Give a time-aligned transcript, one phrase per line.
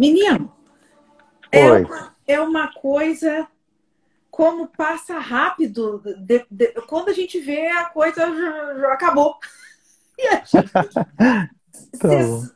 [0.00, 0.50] Menino,
[1.52, 3.46] é uma, é uma coisa
[4.30, 6.02] como passa rápido.
[6.18, 9.36] De, de, quando a gente vê, a coisa já, já acabou.
[10.18, 10.70] E a gente.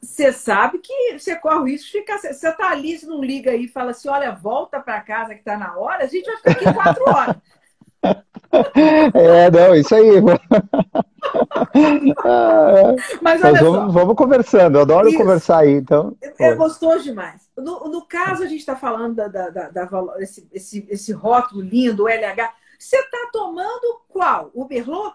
[0.02, 2.18] Você tá sabe que você corre o risco de ficar.
[2.18, 5.42] Você tá ali, você não liga aí e fala assim: olha, volta para casa que
[5.42, 7.36] tá na hora, a gente vai ficar aqui quatro horas.
[9.14, 10.20] É, não, isso aí.
[13.20, 13.98] Mas olha vamos, só.
[13.98, 15.18] vamos conversando, eu adoro isso.
[15.18, 16.16] conversar aí, então.
[16.38, 17.43] É gostoso demais.
[17.56, 21.60] No, no caso, a gente está falando da, da, da, da esse, esse, esse rótulo
[21.60, 22.52] lindo, o LH.
[22.78, 24.50] Você está tomando qual?
[24.52, 25.14] O Merlot?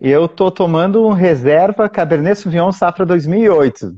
[0.00, 3.96] Eu estou tomando um reserva Cabernet Sauvignon Safra 2008.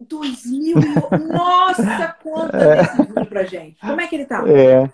[0.00, 1.18] 2008?
[1.32, 2.76] Nossa, conta é.
[2.76, 3.80] desse vinho pra gente.
[3.80, 4.44] Como é que ele tá?
[4.48, 4.88] É.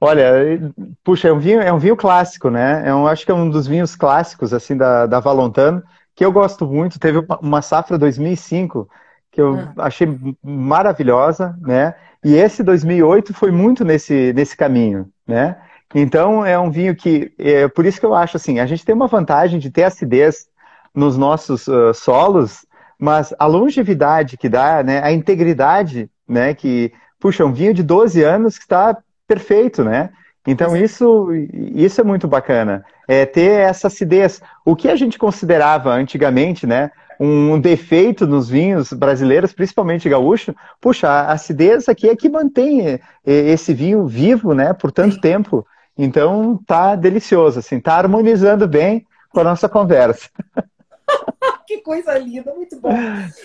[0.00, 0.72] Olha,
[1.04, 2.82] puxa, é um vinho, é um vinho clássico, né?
[2.88, 5.82] É um, acho que é um dos vinhos clássicos, assim, da, da Valontano,
[6.14, 6.98] que eu gosto muito.
[6.98, 8.88] Teve uma, uma safra 2005
[9.32, 9.86] que eu ah.
[9.86, 10.06] achei
[10.44, 11.94] maravilhosa, né?
[12.22, 15.56] E esse 2008 foi muito nesse, nesse caminho, né?
[15.94, 18.94] Então, é um vinho que, é por isso que eu acho assim, a gente tem
[18.94, 20.46] uma vantagem de ter acidez
[20.94, 22.64] nos nossos uh, solos,
[22.98, 28.22] mas a longevidade que dá, né, a integridade, né, que, puxa, um vinho de 12
[28.22, 30.10] anos que está perfeito, né?
[30.46, 34.40] Então isso, isso é muito bacana, é ter essa acidez.
[34.64, 36.90] O que a gente considerava antigamente, né,
[37.24, 43.72] um defeito nos vinhos brasileiros, principalmente gaúcho, puxa, a acidez aqui é que mantém esse
[43.72, 45.64] vinho vivo, né, por tanto tempo.
[45.96, 50.28] Então tá delicioso, assim, tá harmonizando bem com a nossa conversa.
[51.66, 52.90] que coisa linda, muito bom.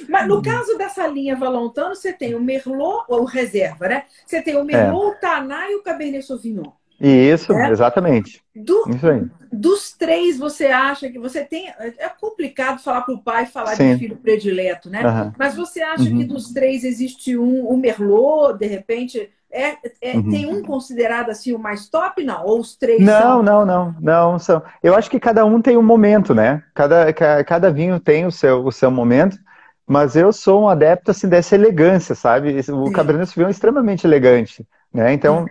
[0.10, 4.06] Mas no caso dessa linha Valontano, você tem o Merlot, ou reserva, né?
[4.26, 5.10] Você tem o Merlot, é.
[5.10, 6.72] o Taná e o Cabernet Sauvignon.
[7.00, 7.70] Isso, é?
[7.70, 8.42] exatamente.
[8.56, 9.24] Do, Isso aí.
[9.52, 11.68] Dos três, você acha que você tem.
[11.80, 13.94] É complicado falar para o pai falar Sim.
[13.94, 15.06] de filho predileto, né?
[15.06, 15.32] Uhum.
[15.38, 16.18] Mas você acha uhum.
[16.18, 20.30] que dos três existe um, o Merlot, de repente, é, é uhum.
[20.30, 22.46] Tem um considerado assim o mais top, não?
[22.46, 23.44] Ou os três não, são...
[23.44, 24.62] Não, não, não, são.
[24.84, 26.62] Eu acho que cada um tem um momento, né?
[26.74, 29.38] Cada, cada vinho tem o seu, o seu momento,
[29.86, 32.60] mas eu sou um adepto assim, dessa elegância, sabe?
[32.70, 32.92] O.
[32.92, 35.14] Cabernet Sauvignon é extremamente elegante, né?
[35.14, 35.46] Então,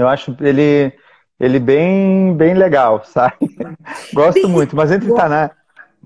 [0.00, 0.92] eu acho ele,
[1.38, 3.36] ele bem, bem legal, sabe?
[4.12, 5.50] Gosto bem, muito, mas entre Taná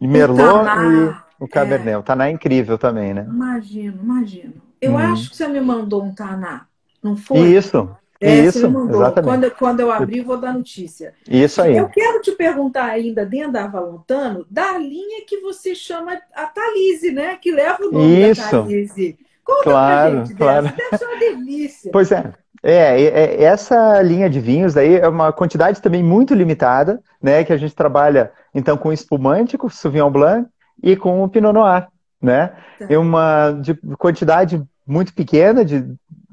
[0.00, 1.98] e Merlot e o Cabernet, é.
[1.98, 3.26] o Taná é incrível também, né?
[3.28, 4.54] Imagino, imagino.
[4.80, 4.98] Eu hum.
[4.98, 6.66] acho que você me mandou um Taná.
[7.02, 7.40] Não foi?
[7.40, 7.88] Isso.
[8.22, 9.24] É, isso, exatamente.
[9.24, 11.12] Quando, quando eu abrir, vou dar notícia.
[11.28, 11.76] Isso aí.
[11.76, 17.10] Eu quero te perguntar ainda, dentro da Valontano, da linha que você chama a Talise,
[17.10, 17.36] né?
[17.42, 18.40] Que leva o nome isso.
[18.40, 19.18] da Talise.
[19.44, 20.62] Conta claro, pra gente claro.
[20.66, 20.76] Dessa.
[20.76, 21.90] Deve ser uma delícia.
[21.92, 22.32] Pois é.
[22.62, 27.42] É, é, essa linha de vinhos daí é uma quantidade também muito limitada, né?
[27.42, 30.48] Que a gente trabalha então com espumante, com Sauvignon Blanc
[30.82, 31.88] e com o Pinot Noir,
[32.20, 32.52] né?
[32.78, 32.86] Tá.
[32.88, 35.84] É uma de quantidade muito pequena de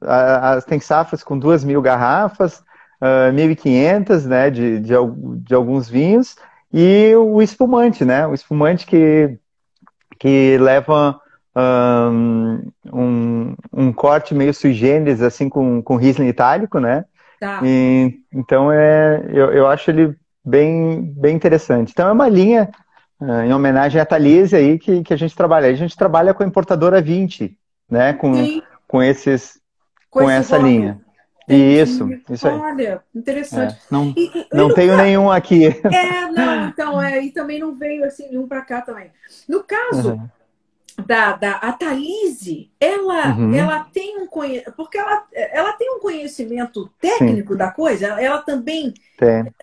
[0.02, 2.60] as, tem safras com 2 mil garrafas,
[3.02, 4.94] uh, 1.500 né, de, de,
[5.44, 6.36] de, alguns vinhos,
[6.72, 8.26] e o espumante, né?
[8.28, 9.38] O espumante que,
[10.20, 11.20] que leva
[11.56, 17.06] um, um corte meio sui generis, assim, com, com Riesling itálico, né?
[17.40, 17.62] Tá.
[17.64, 21.92] E, então, é, eu, eu acho ele bem, bem interessante.
[21.92, 22.70] Então, é uma linha
[23.20, 25.68] uh, em homenagem à Thalise aí que, que a gente trabalha.
[25.68, 27.58] A gente trabalha com a importadora 20,
[27.90, 28.14] né?
[28.14, 28.34] Com,
[28.88, 29.60] com esses
[30.10, 31.00] com, com essa linha.
[31.48, 32.56] Isso, isso aí.
[32.56, 33.74] Olha, interessante.
[33.74, 35.66] É, não e, e, não tenho caso, nenhum aqui.
[35.66, 39.10] É, não, então, é, e também não veio assim nenhum para cá também.
[39.48, 40.30] No caso uhum.
[41.06, 43.54] Da, da a Thalise, ela, uhum.
[43.54, 47.58] ela tem um conhecimento, porque ela, ela tem um conhecimento técnico Sim.
[47.58, 49.54] da coisa, ela também tem.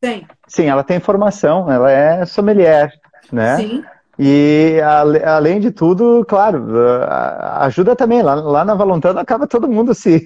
[0.00, 0.26] tem.
[0.46, 2.92] Sim, ela tem formação, ela é sommelier,
[3.32, 3.56] né?
[3.56, 3.84] Sim.
[4.18, 4.80] E
[5.24, 6.66] além de tudo, claro,
[7.58, 8.22] ajuda também.
[8.22, 10.24] Lá, lá na Valontano acaba todo mundo se,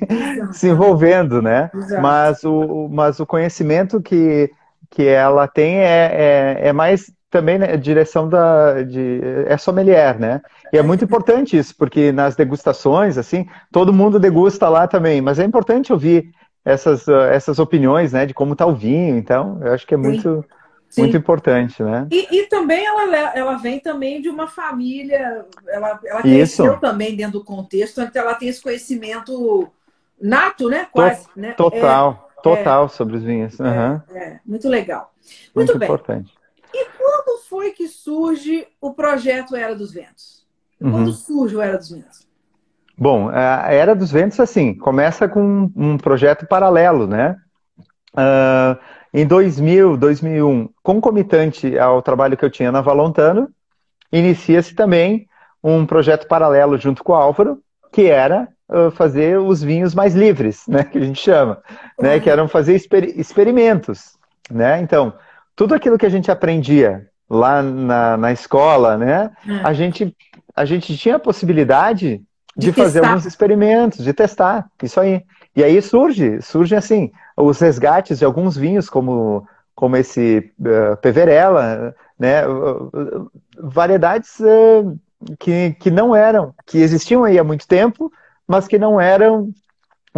[0.52, 1.70] se envolvendo, né?
[2.00, 4.50] Mas o, mas o conhecimento que,
[4.90, 10.40] que ela tem é, é, é mais também né, direção da de, é sommelier, né?
[10.72, 15.38] E é muito importante isso, porque nas degustações, assim, todo mundo degusta lá também, mas
[15.38, 16.30] é importante ouvir
[16.64, 19.16] essas, essas opiniões, né, de como está o vinho.
[19.16, 20.58] Então, eu acho que é muito Sim.
[20.88, 21.02] Sim.
[21.02, 22.06] Muito importante, né?
[22.10, 26.80] E, e, também ela, ela vem também de uma família, ela, ela cresceu Isso.
[26.80, 29.68] também dentro do contexto, então ela tem esse conhecimento
[30.20, 30.86] nato, né?
[30.90, 31.24] Quase.
[31.24, 31.52] To né?
[31.52, 33.60] Total, é, total é, sobre os vinhos.
[33.60, 34.00] Uhum.
[34.14, 35.12] É, é, muito legal.
[35.54, 35.86] Muito, muito bem.
[35.86, 36.37] importante.
[36.72, 40.46] E quando foi que surge o projeto Era dos Ventos?
[40.80, 40.90] Uhum.
[40.90, 42.26] Quando surge o Era dos Ventos?
[42.96, 47.36] Bom, a Era dos Ventos, assim, começa com um projeto paralelo, né?
[48.12, 48.78] Uh,
[49.12, 53.48] em 2000, 2001, concomitante ao trabalho que eu tinha na Valontano,
[54.12, 55.28] inicia-se também
[55.62, 57.58] um projeto paralelo junto com o Álvaro,
[57.92, 61.62] que era uh, fazer os vinhos mais livres, né, que a gente chama,
[61.98, 64.18] né, que eram fazer exper experimentos,
[64.50, 64.80] né?
[64.80, 65.14] Então,
[65.58, 69.60] tudo aquilo que a gente aprendia lá na, na escola, né, é.
[69.64, 70.16] a gente
[70.54, 72.22] a gente tinha a possibilidade
[72.56, 75.22] de, de fazer alguns experimentos, de testar, isso aí.
[75.54, 81.94] E aí surge, surge assim, os resgates de alguns vinhos, como, como esse uh, Peverella,
[82.18, 84.98] né, uh, variedades uh,
[85.38, 88.10] que, que não eram, que existiam aí há muito tempo,
[88.48, 89.52] mas que não eram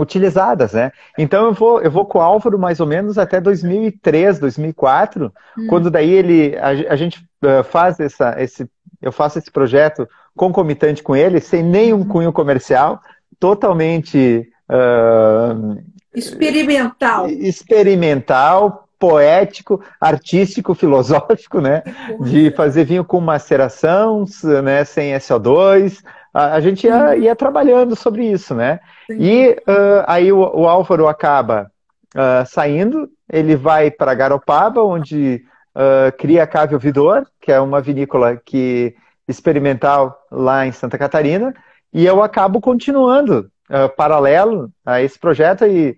[0.00, 0.92] utilizadas, né?
[1.18, 5.66] Então eu vou, eu vou com o Álvaro mais ou menos até 2003, 2004, hum.
[5.68, 8.68] quando daí ele, a, a gente uh, faz essa, esse,
[9.00, 12.08] eu faço esse projeto concomitante com ele, sem nenhum uhum.
[12.08, 13.00] cunho comercial,
[13.38, 15.82] totalmente uh,
[16.14, 21.82] experimental, experimental, poético, artístico, filosófico, né?
[22.20, 24.24] De fazer vinho com maceração,
[24.62, 24.84] né?
[24.84, 26.02] Sem SO2.
[26.32, 28.80] A, a gente ia, ia, trabalhando sobre isso, né?
[29.06, 29.16] Sim.
[29.18, 31.70] E uh, aí o, o, Álvaro acaba
[32.14, 35.44] uh, saindo, ele vai para Garopaba, onde
[35.74, 38.94] uh, cria a Cave Ouvidor, que é uma vinícola que
[39.26, 41.54] experimental lá em Santa Catarina,
[41.92, 43.50] e eu acabo continuando
[43.96, 45.96] paralelo a esse projeto e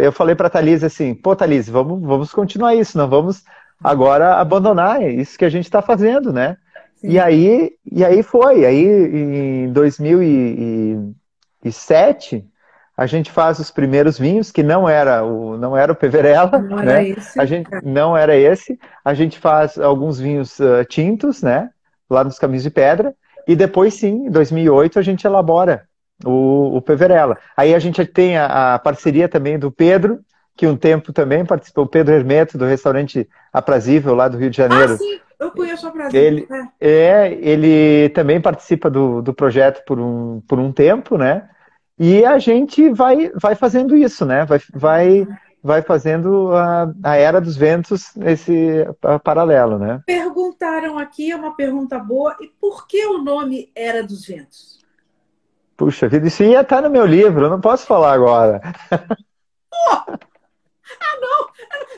[0.00, 3.42] eu falei para a Thalise assim, pô, Thalise, vamos, vamos continuar isso, não vamos
[3.82, 6.56] agora abandonar isso que a gente está fazendo, né?
[7.06, 8.64] E aí, e aí foi.
[8.64, 12.46] Aí em 2007
[12.96, 16.78] a gente faz os primeiros vinhos, que não era o, não era o Peverella, não
[16.78, 17.10] né?
[17.10, 18.78] Esse, a gente não era esse.
[19.04, 21.68] A gente faz alguns vinhos uh, tintos, né?
[22.08, 23.14] Lá nos Caminhos de Pedra.
[23.46, 25.82] E depois, sim, em 2008, a gente elabora
[26.24, 27.36] o, o Peverella.
[27.54, 30.20] Aí a gente tem a, a, parceria também do Pedro,
[30.56, 34.56] que um tempo também participou, o Pedro Hermeto, do restaurante Aprazível, lá do Rio de
[34.56, 34.94] Janeiro.
[34.94, 36.22] Ah, sim, eu conheço o Aprazível.
[36.22, 36.48] Ele,
[36.80, 36.88] é.
[36.88, 41.48] é, ele também participa do, do projeto por um, por um tempo, né?
[41.98, 44.44] E a gente vai, vai fazendo isso, né?
[44.44, 45.28] Vai, vai,
[45.62, 48.84] vai fazendo a, a era dos ventos nesse
[49.22, 50.02] paralelo, né?
[50.04, 54.78] Perguntaram aqui, é uma pergunta boa, e por que o nome Era dos Ventos?
[55.76, 58.60] Puxa vida, isso ia estar no meu livro, eu não posso falar agora.
[59.72, 60.14] Oh!
[61.00, 61.18] Ah,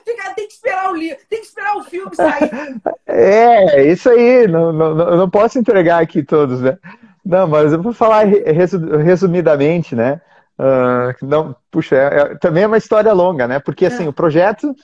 [0.07, 2.51] Tem que esperar o livro, tem que esperar o filme sair.
[3.09, 6.77] É, isso aí, não, não, não posso entregar aqui todos, né?
[7.25, 10.21] Não, mas eu vou falar resumidamente, né?
[10.59, 13.59] Uh, não, puxa, é, é, também é uma história longa, né?
[13.59, 14.09] Porque assim, é.
[14.09, 14.75] o projeto.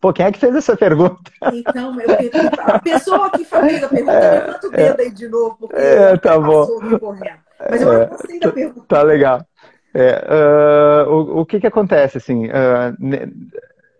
[0.00, 1.30] Pô, quem é que fez essa pergunta?
[1.52, 5.28] Então, eu pergunto, a pessoa que fez a pergunta, é, levanta o dedo aí de
[5.28, 6.66] novo, porque é, tá bom.
[6.98, 7.38] correndo.
[7.70, 8.86] Mas eu é, gostei da pergunta.
[8.88, 9.46] Tá legal.
[9.94, 12.96] É, uh, o, o que que acontece, assim, uh,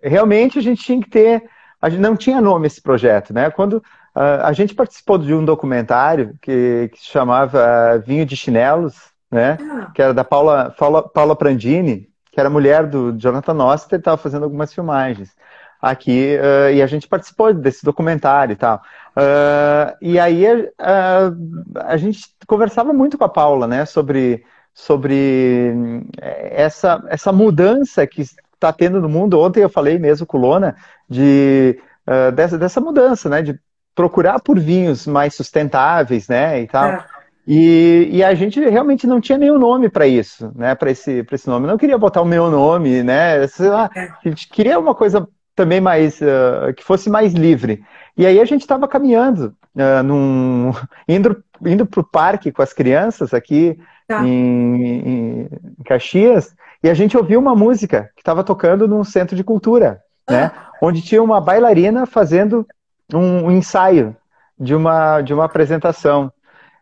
[0.07, 1.45] realmente a gente tinha que ter,
[1.81, 3.51] a gente não tinha nome esse projeto, né?
[3.51, 8.95] Quando uh, a gente participou de um documentário que, que se chamava Vinho de Chinelos,
[9.31, 9.59] né?
[9.61, 9.91] Ah.
[9.95, 14.45] Que era da Paula, Paula, Paula Prandini, que era mulher do Jonathan Noster, estava fazendo
[14.45, 15.35] algumas filmagens
[15.81, 18.83] aqui uh, e a gente participou desse documentário e tal.
[19.17, 24.45] Uh, e aí uh, a gente conversava muito com a Paula, né, sobre,
[24.75, 25.75] sobre
[26.21, 28.23] eh, essa, essa mudança que
[28.57, 29.41] está tendo no mundo.
[29.41, 30.77] Ontem eu falei mesmo com o Lona
[31.09, 31.79] de,
[32.35, 33.59] dessa, dessa mudança, né, de
[33.95, 36.89] procurar por vinhos mais sustentáveis, né, e tal.
[36.89, 37.05] É.
[37.47, 40.75] E, e, a gente realmente não tinha nenhum nome para isso, né?
[40.75, 41.69] Para esse, esse nome.
[41.69, 43.47] Não queria botar o meu nome, né?
[43.61, 44.09] Lá, é.
[44.25, 47.85] a gente queria uma coisa também mais uh, que fosse mais livre.
[48.17, 50.73] E aí a gente estava caminhando, uh, num,
[51.09, 54.27] indo indo para o parque com as crianças aqui tá.
[54.27, 55.49] em, em,
[55.85, 56.55] Caxias,
[56.87, 60.33] e a gente ouviu uma música que estava tocando num centro de cultura, ah.
[60.33, 60.53] né?
[60.81, 62.65] Onde tinha uma bailarina fazendo
[63.13, 64.17] um, um, ensaio
[64.57, 66.33] de uma de uma apresentação.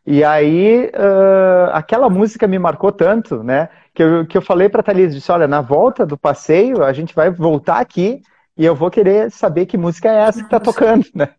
[0.06, 3.70] E aí uh, aquela música me marcou tanto, né?
[3.94, 6.92] Que eu, que eu falei para a Thalys, disse, olha, na volta do passeio a
[6.92, 8.20] gente vai voltar aqui
[8.58, 11.30] e eu vou querer saber que música é essa que está tocando, né?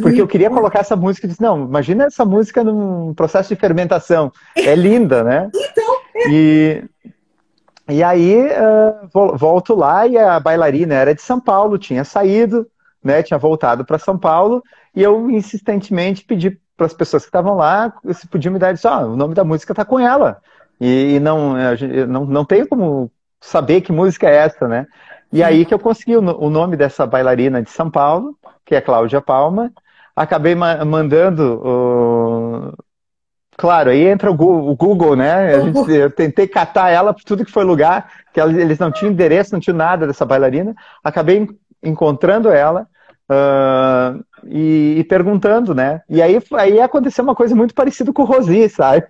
[0.00, 3.60] Porque eu queria colocar essa música e disse, não, imagina essa música num processo de
[3.60, 4.32] fermentação.
[4.56, 5.50] É linda, né?
[5.54, 5.96] Então.
[6.16, 6.30] É.
[6.30, 6.84] E,
[7.90, 12.66] e aí uh, volto lá e a bailarina era de São Paulo, tinha saído,
[13.02, 13.22] né?
[13.22, 14.62] Tinha voltado para São Paulo,
[14.94, 18.88] e eu insistentemente pedi para as pessoas que estavam lá se podiam me dar isso,
[18.88, 20.40] ah, o nome da música está com ela.
[20.80, 21.54] E, e não,
[22.08, 24.86] não, não tenho como saber que música é essa, né?
[25.32, 29.20] E aí que eu consegui o nome dessa bailarina de São Paulo, que é Cláudia
[29.20, 29.72] Palma.
[30.16, 32.72] Acabei mandando o...
[33.60, 35.60] Claro, aí entra o Google, né?
[35.60, 39.52] Gente, eu tentei catar ela por tudo que foi lugar, que eles não tinham endereço,
[39.52, 40.74] não tinham nada dessa bailarina.
[41.04, 41.46] Acabei
[41.82, 42.86] encontrando ela
[43.30, 46.02] Uh, e, e, perguntando, né?
[46.08, 49.06] E aí, aí aconteceu uma coisa muito parecida com o Rosi, sabe?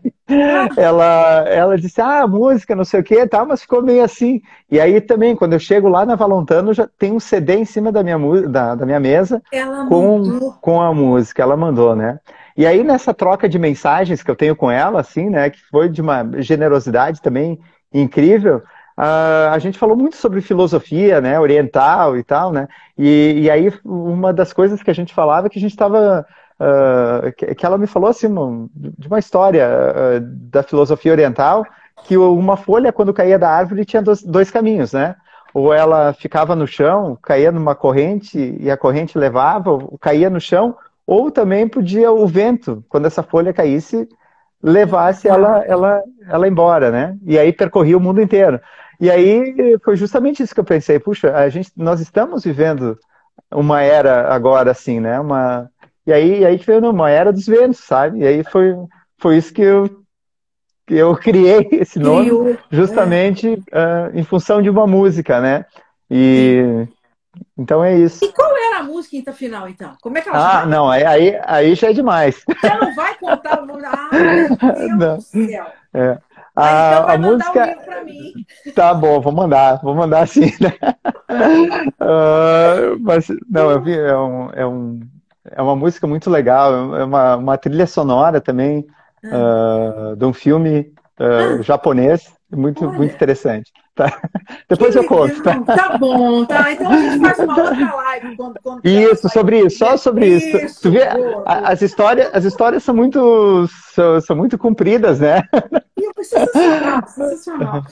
[0.76, 4.42] ela, ela disse, ah, música, não sei o que, tal, mas ficou meio assim.
[4.70, 7.90] E aí também, quando eu chego lá na Valontano, já tem um CD em cima
[7.90, 9.40] da minha, da, da minha mesa
[9.88, 12.18] com, com a música, ela mandou, né?
[12.56, 15.88] E aí, nessa troca de mensagens que eu tenho com ela, assim, né, que foi
[15.88, 17.58] de uma generosidade também
[17.92, 18.62] incrível,
[19.00, 23.72] Uh, a gente falou muito sobre filosofia, né, oriental e tal, né, e, e aí
[23.82, 26.26] uma das coisas que a gente falava é que a gente estava,
[26.60, 31.12] uh, ah, que, que, ela me falou assim, uma, de uma história uh, da filosofia
[31.12, 31.64] oriental,
[32.04, 35.16] que uma folha quando caía da árvore tinha dois, dois caminhos, né,
[35.54, 40.40] ou ela ficava no chão, caía numa corrente e a corrente levava, ou caía no
[40.40, 40.76] chão,
[41.06, 44.08] ou também podia o vento, quando essa folha caísse,
[44.62, 47.16] levasse ela, ela, ela embora, né?
[47.26, 48.60] E aí percorria o mundo inteiro.
[49.00, 52.98] E aí foi justamente isso que eu pensei, puxa, a gente, nós estamos vivendo
[53.50, 55.18] uma era agora assim, né?
[55.18, 55.70] Uma
[56.06, 58.20] e aí, aí que veio uma era dos ventos, sabe?
[58.20, 58.74] E aí foi,
[59.18, 60.00] foi isso que eu
[60.86, 65.64] que eu criei esse nome justamente uh, em função de uma música, né?
[66.10, 66.86] E
[67.56, 68.24] então é isso.
[68.24, 69.92] E qual era a música então, final, então?
[70.02, 70.66] Como é que ela Ah, chama?
[70.66, 72.42] não, aí, aí, já é demais.
[72.46, 73.82] Você não vai contar o nome.
[73.86, 75.16] Ah, meu Deus não.
[75.16, 75.66] do céu.
[75.94, 76.18] É.
[76.56, 77.76] A, então a música.
[78.66, 80.52] Um tá bom, vou mandar, vou mandar sim.
[80.60, 80.72] Né?
[82.00, 85.00] uh, mas não, eu vi, é, um, é, um,
[85.44, 88.86] é uma música muito legal, é uma, uma trilha sonora também
[89.24, 93.72] uh, de um filme uh, japonês, muito, muito interessante.
[93.94, 94.20] Tá?
[94.68, 95.42] Depois eu conto.
[95.42, 95.60] Tá?
[95.62, 96.72] tá bom, tá.
[96.72, 98.36] Então a gente faz uma outra live.
[98.36, 100.56] Quando, quando isso, sobre isso, só sobre isso.
[100.56, 100.82] isso.
[100.82, 105.42] Tu vê, boa, as, histórias, as histórias são muito, são, são muito compridas, né?
[106.22, 107.82] Sensacional, sensacional.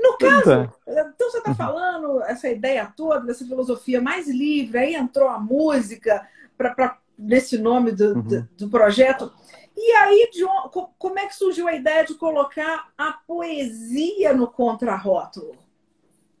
[0.00, 5.28] No caso, então você está falando essa ideia toda, dessa filosofia mais livre, aí entrou
[5.28, 8.22] a música para nesse nome do, uhum.
[8.22, 9.32] do, do projeto.
[9.80, 15.54] E aí, John, como é que surgiu a ideia de colocar a poesia no contrarótulo?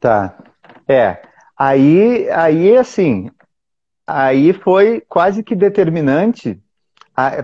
[0.00, 0.36] Tá.
[0.88, 1.22] É.
[1.56, 3.30] Aí, aí assim,
[4.04, 6.60] aí foi quase que determinante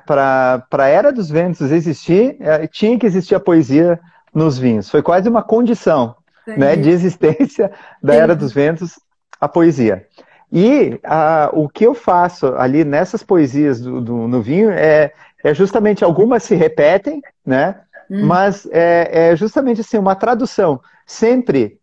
[0.05, 4.01] para a Era dos Ventos existir, é, tinha que existir a poesia
[4.35, 4.91] nos vinhos.
[4.91, 7.71] Foi quase uma condição né, de existência
[8.03, 8.19] da Sim.
[8.19, 8.99] Era dos Ventos,
[9.41, 10.09] a poesia.
[10.53, 15.13] E a, o que eu faço ali nessas poesias do, do, no vinho é
[15.45, 17.77] é justamente algumas se repetem, né?
[18.11, 18.27] Hum.
[18.27, 20.81] Mas é, é, justamente assim uma tradução.
[21.07, 21.79] Sempre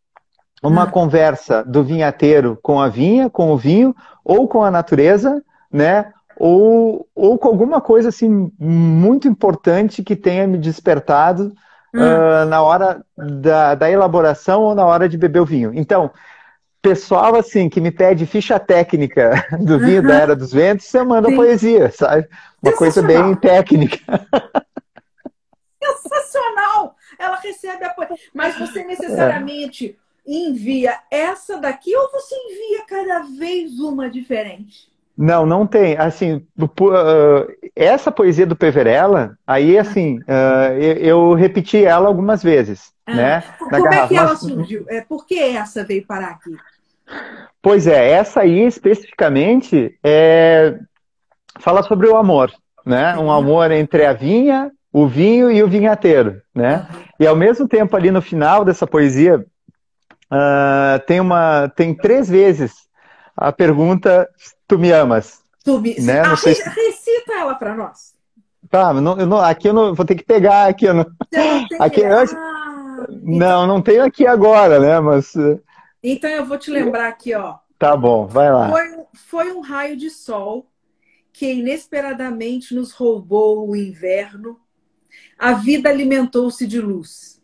[0.63, 0.89] uma hum.
[0.89, 6.11] conversa do vinhateiro com a vinha, com o vinho, ou com a natureza, né?
[6.37, 11.53] Ou, ou com alguma coisa assim muito importante que tenha me despertado
[11.93, 11.99] hum.
[11.99, 15.71] uh, na hora da, da elaboração ou na hora de beber o vinho.
[15.75, 16.09] Então,
[16.81, 20.07] pessoal assim que me pede ficha técnica do vinho uhum.
[20.07, 21.35] da Era dos Ventos, você manda Sim.
[21.35, 22.27] poesia, sabe?
[22.61, 23.99] Uma coisa bem técnica.
[25.83, 26.95] Sensacional!
[27.17, 28.17] Ela recebe a poesia.
[28.33, 29.97] Mas você necessariamente
[30.27, 30.31] é.
[30.31, 34.91] envia essa daqui ou você envia cada vez uma diferente?
[35.17, 35.97] Não, não tem.
[35.97, 36.45] Assim,
[37.75, 40.19] essa poesia do Peverella, aí assim,
[40.99, 43.43] eu repeti ela algumas vezes, ah, né?
[43.59, 44.85] Como é que ela surgiu?
[44.87, 46.55] É, por que essa veio parar aqui?
[47.61, 50.77] Pois é, essa aí especificamente é,
[51.59, 52.51] fala sobre o amor,
[52.85, 53.15] né?
[53.17, 56.87] Um amor entre a vinha, o vinho e o vinhateiro, né?
[57.19, 59.45] E ao mesmo tempo ali no final dessa poesia
[60.31, 62.73] uh, tem uma, tem três vezes
[63.37, 64.27] a pergunta:
[64.67, 65.99] "Tu me amas?" Tu me...
[65.99, 66.21] Né?
[66.21, 66.49] Ah, se...
[66.49, 68.13] Recita ela para nós.
[68.69, 70.85] Tá, não, eu não, aqui eu não vou ter que pegar aqui.
[70.85, 71.05] Eu não,
[71.79, 74.99] aqui, eu, ah, não, não tenho aqui agora, né?
[74.99, 75.33] Mas
[76.03, 77.59] então eu vou te lembrar aqui, ó.
[77.77, 78.69] Tá bom, vai lá.
[78.69, 80.71] Foi, foi um raio de sol
[81.33, 84.59] que inesperadamente nos roubou o inverno.
[85.37, 87.41] A vida alimentou-se de luz.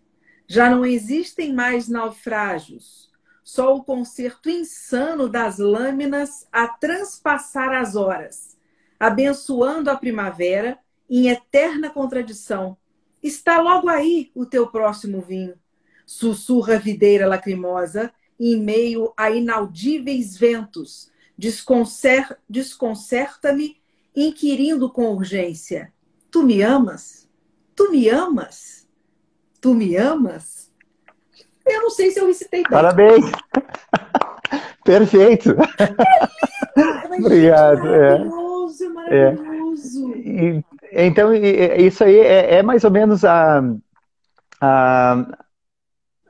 [0.48, 3.12] Já não existem mais naufrágios,
[3.44, 8.58] só o concerto insano das lâminas a transpassar as horas,
[9.00, 10.78] abençoando a primavera
[11.10, 12.78] em eterna contradição.
[13.22, 15.56] Está logo aí o teu próximo vinho.
[16.06, 21.12] Sussurra a videira lacrimosa em meio a inaudíveis ventos.
[21.38, 22.38] Desconcer...
[22.50, 23.77] Desconcerta-me,
[24.15, 25.94] inquirindo com urgência:
[26.32, 27.27] Tu me amas?
[27.75, 28.88] Tu me amas?
[29.62, 30.72] Tu me amas?
[31.65, 32.72] Eu não sei se eu recitei bem.
[32.72, 33.25] Parabéns!
[34.84, 35.56] Perfeito!
[36.77, 37.88] É Obrigado.
[37.88, 40.13] É maravilhoso, é maravilhoso.
[40.13, 40.17] É.
[40.17, 40.63] E,
[40.94, 43.62] então, isso aí é, é mais ou menos a,
[44.62, 45.27] a,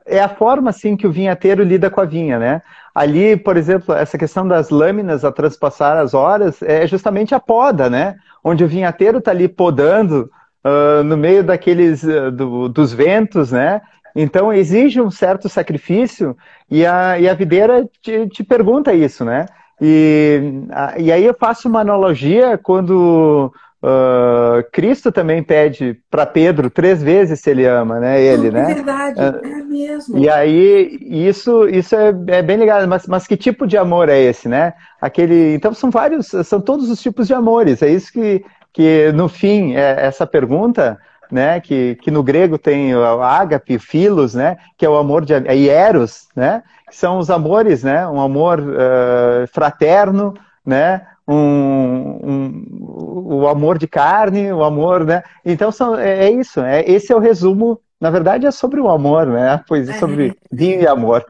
[0.08, 2.62] é a forma assim que o vinhateiro lida com a vinha, né?
[2.98, 7.88] ali, por exemplo, essa questão das lâminas a transpassar as horas é justamente a poda,
[7.88, 8.16] né?
[8.42, 10.28] Onde o vinhateiro está ali podando
[10.64, 13.80] uh, no meio daqueles uh, do, dos ventos, né?
[14.16, 16.36] Então exige um certo sacrifício
[16.68, 19.46] e a, e a videira te, te pergunta isso, né?
[19.80, 26.68] E, a, e aí eu faço uma analogia quando Uh, Cristo também pede para Pedro
[26.68, 28.20] três vezes se ele ama, né?
[28.20, 28.72] Ele, é né?
[28.72, 30.18] É verdade, uh, é mesmo.
[30.18, 32.88] E aí isso isso é, é, bem ligado.
[32.88, 34.74] Mas, mas que tipo de amor é esse, né?
[35.00, 35.54] Aquele.
[35.54, 37.80] Então são vários, são todos os tipos de amores.
[37.80, 40.98] É isso que que no fim é essa pergunta.
[41.30, 45.34] Né, que, que no grego tem o ágape, filos, né, que é o amor de
[45.34, 50.32] é eros, né, que são os amores, né, um amor uh, fraterno,
[50.64, 55.22] né, um, um, o amor de carne, o amor, né?
[55.44, 58.88] Então são, é, é, isso, é, esse é o resumo, na verdade é sobre o
[58.88, 59.62] amor, né?
[59.68, 61.26] Pois é sobre vinho e amor.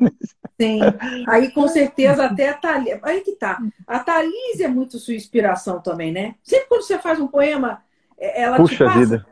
[0.60, 0.80] Sim,
[1.26, 5.80] aí com certeza até a Thalise, aí que tá, a Thalise é muito sua inspiração
[5.80, 6.34] também, né?
[6.44, 7.82] Sempre quando você faz um poema,
[8.16, 8.98] é, ela Puxa te passa...
[9.00, 9.26] vida.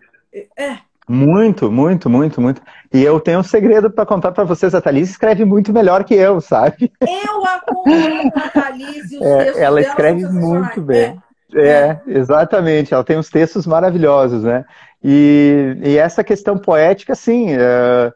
[0.57, 2.61] É, muito, muito, muito, muito.
[2.93, 4.75] E eu tenho um segredo para contar para vocês.
[4.75, 6.93] A Thalys escreve muito melhor que eu, sabe?
[7.01, 9.23] Eu acompanho a Thalys e os
[9.57, 11.17] é, Ela escreve muito bem.
[11.55, 11.69] É.
[11.69, 12.93] é, exatamente.
[12.93, 14.65] Ela tem uns textos maravilhosos, né?
[15.03, 18.13] E, e essa questão poética, sim, é,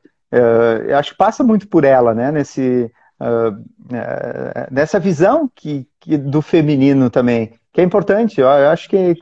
[0.89, 2.33] eu acho que passa muito por ela, né?
[2.33, 8.41] Nesse, uh, nessa visão que, que, do feminino também, que é importante.
[8.41, 9.17] Eu, eu acho que,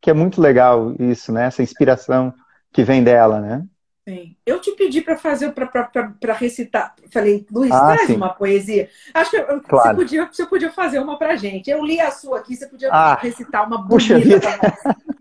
[0.00, 1.46] que é muito legal isso, né?
[1.46, 2.32] Essa inspiração
[2.72, 3.64] que vem dela, né?
[4.08, 4.36] Sim.
[4.44, 6.94] Eu te pedi para fazer, para recitar.
[7.12, 8.16] Falei, Luiz, ah, traz sim.
[8.16, 8.88] uma poesia.
[9.14, 9.88] Acho que claro.
[9.90, 11.70] você, podia, você podia fazer uma para gente.
[11.70, 14.40] Eu li a sua aqui, você podia ah, recitar uma vida.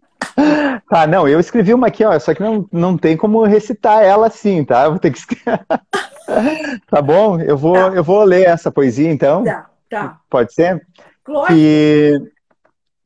[0.89, 4.27] Tá, não, eu escrevi uma aqui, ó, só que não, não tem como recitar ela
[4.27, 4.85] assim, tá?
[4.85, 5.19] Eu vou ter que
[6.89, 7.39] Tá bom?
[7.41, 7.87] Eu vou, tá.
[7.89, 9.43] eu vou ler essa poesia então.
[9.43, 10.19] Tá, tá.
[10.29, 10.85] Pode ser?
[11.47, 12.31] Que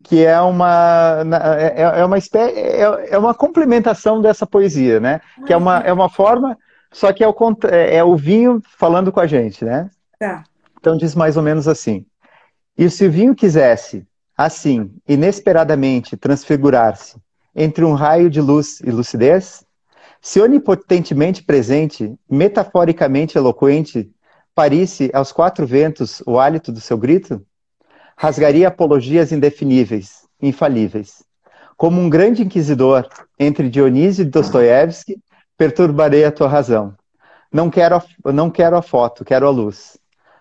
[0.04, 1.24] que é uma
[1.58, 5.22] é, é, é uma espécie, é, é, uma complementação dessa poesia, né?
[5.46, 6.58] Que é uma, é uma forma,
[6.92, 7.36] só que é o,
[7.72, 9.90] é o vinho falando com a gente, né?
[10.20, 10.44] Tá.
[10.80, 12.06] Então diz mais ou menos assim:
[12.78, 14.06] E se o vinho quisesse,
[14.38, 17.16] assim, inesperadamente transfigurar-se
[17.56, 19.64] entre um raio de luz e lucidez,
[20.22, 24.12] se onipotentemente presente, metaforicamente eloquente,
[24.54, 27.46] parisse aos quatro ventos o hálito do seu grito,
[28.18, 31.24] rasgaria apologias indefiníveis, infalíveis.
[31.76, 33.08] Como um grande inquisidor
[33.40, 35.20] entre Dionísio e Dostoiévski,
[35.58, 36.96] perturbarei a tua razão.
[37.52, 39.98] Não quero, a, não quero a foto, quero a luz.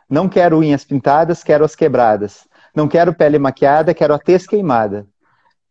[0.09, 2.47] Não quero unhas pintadas, quero as quebradas.
[2.75, 5.07] Não quero pele maquiada, quero a tez queimada.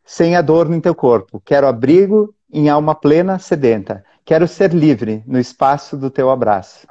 [0.05, 4.03] Sem adorno em teu corpo, quero abrigo em alma plena, sedenta.
[4.25, 6.87] Quero ser livre no espaço do teu abraço.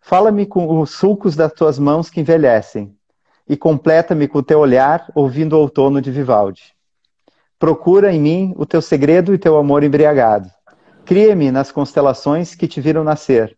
[0.00, 2.96] Fala-me com os sulcos das tuas mãos que envelhecem,
[3.48, 6.74] e completa-me com o teu olhar, ouvindo o outono de Vivaldi.
[7.58, 10.50] Procura em mim o teu segredo e teu amor embriagado.
[11.04, 13.56] Cria-me nas constelações que te viram nascer,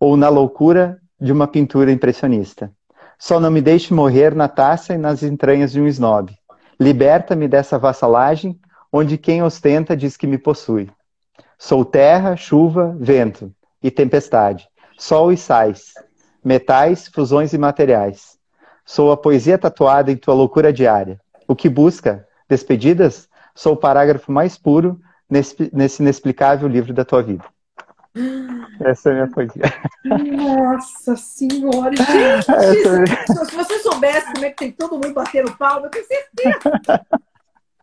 [0.00, 2.72] ou na loucura de uma pintura impressionista.
[3.18, 6.34] Só não me deixe morrer na taça e nas entranhas de um snob.
[6.78, 8.58] Liberta-me dessa vassalagem,
[8.92, 10.90] onde quem ostenta diz que me possui.
[11.58, 14.68] Sou terra, chuva, vento e tempestade,
[14.98, 15.94] sol e sais,
[16.44, 18.35] metais, fusões e materiais.
[18.86, 21.20] Sou a poesia tatuada em tua loucura diária.
[21.48, 22.26] O que busca?
[22.48, 23.28] Despedidas?
[23.52, 27.44] Sou o parágrafo mais puro nesse, nesse inexplicável livro da tua vida.
[28.80, 29.62] Essa é a minha poesia.
[30.04, 31.92] Nossa senhora!
[31.98, 33.44] Gente, Essa...
[33.44, 37.02] se você soubesse como é que tem todo mundo batendo palma, eu tenho certeza.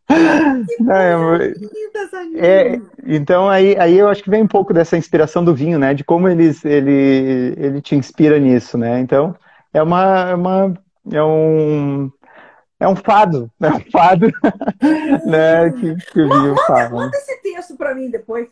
[0.80, 1.54] Não, é,
[2.36, 5.94] é, então aí, aí eu acho que vem um pouco dessa inspiração do vinho, né?
[5.94, 9.00] De como eles, ele, ele te inspira nisso, né?
[9.00, 9.36] Então
[9.74, 10.74] é uma, é uma
[11.12, 12.12] é um
[12.80, 14.28] é um fado, é um fado,
[15.26, 16.90] né, que, que o Vinho fala.
[16.90, 18.50] Manda esse texto para mim depois.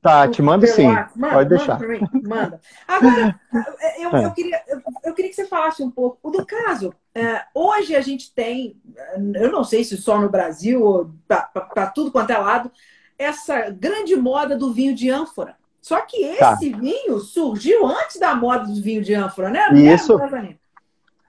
[0.00, 0.88] Tá, te mando sim.
[1.14, 1.80] Manda, Pode deixar.
[1.80, 2.60] Manda, manda.
[2.88, 3.40] Agora,
[3.98, 4.30] eu, eu, é.
[4.30, 6.92] queria, eu, eu, queria que você falasse um pouco do caso.
[7.14, 8.76] É, hoje a gente tem,
[9.34, 12.72] eu não sei se só no Brasil ou para tudo quanto é lado,
[13.16, 15.56] essa grande moda do vinho de ânfora.
[15.80, 16.54] Só que tá.
[16.54, 16.78] esse tá.
[16.78, 19.68] vinho surgiu antes da moda do vinho de ânfora, né?
[19.72, 20.18] Isso.
[20.18, 20.56] Né,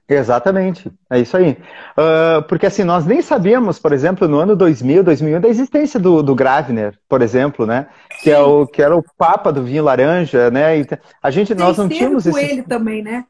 [0.07, 1.57] Exatamente, é isso aí.
[1.97, 6.21] Uh, porque assim, nós nem sabíamos, por exemplo, no ano 2000, 2001, da existência do,
[6.21, 7.87] do Gravner, por exemplo, né?
[8.21, 10.79] Que, é o, que era o papa do vinho laranja, né?
[10.79, 10.87] E
[11.21, 12.23] a gente, nós não tínhamos...
[12.25, 12.51] com esse...
[12.51, 13.23] ele também, né?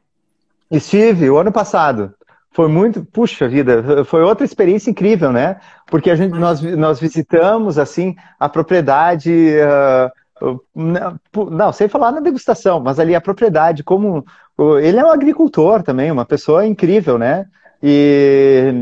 [0.68, 2.12] Estive, o ano passado.
[2.50, 5.60] Foi muito, puxa vida, foi outra experiência incrível, né?
[5.86, 9.30] Porque a gente, nós, nós visitamos, assim, a propriedade...
[9.30, 10.23] Uh,
[10.74, 14.24] não, sem falar na degustação, mas ali a propriedade, como
[14.82, 17.46] ele é um agricultor também, uma pessoa incrível, né?
[17.82, 18.72] E,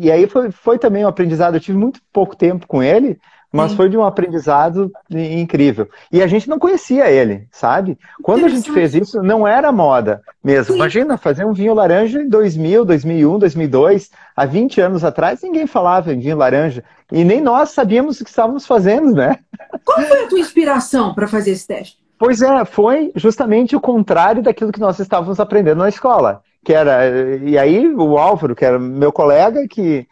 [0.00, 1.54] e aí foi, foi também um aprendizado.
[1.54, 3.18] Eu tive muito pouco tempo com ele,
[3.52, 3.76] mas Sim.
[3.76, 5.88] foi de um aprendizado incrível.
[6.10, 7.98] E a gente não conhecia ele, sabe?
[8.22, 10.72] Quando a gente fez isso, não era moda mesmo.
[10.72, 10.76] Sim.
[10.76, 16.12] Imagina, fazer um vinho laranja em 2000, 2001, 2002, há 20 anos atrás, ninguém falava
[16.12, 16.82] em vinho laranja.
[17.12, 19.38] E nem nós sabíamos o que estávamos fazendo, né?
[19.84, 21.98] Qual foi a tua inspiração para fazer esse teste?
[22.18, 26.40] Pois é, foi justamente o contrário daquilo que nós estávamos aprendendo na escola.
[26.64, 30.06] Que era, e aí o Álvaro, que era meu colega, que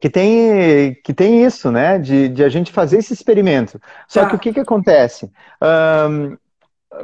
[0.00, 1.98] que tem, que tem isso, né?
[1.98, 3.80] De, de a gente fazer esse experimento.
[4.08, 4.30] Só tá.
[4.30, 5.30] que o que, que acontece?
[6.10, 6.36] Um,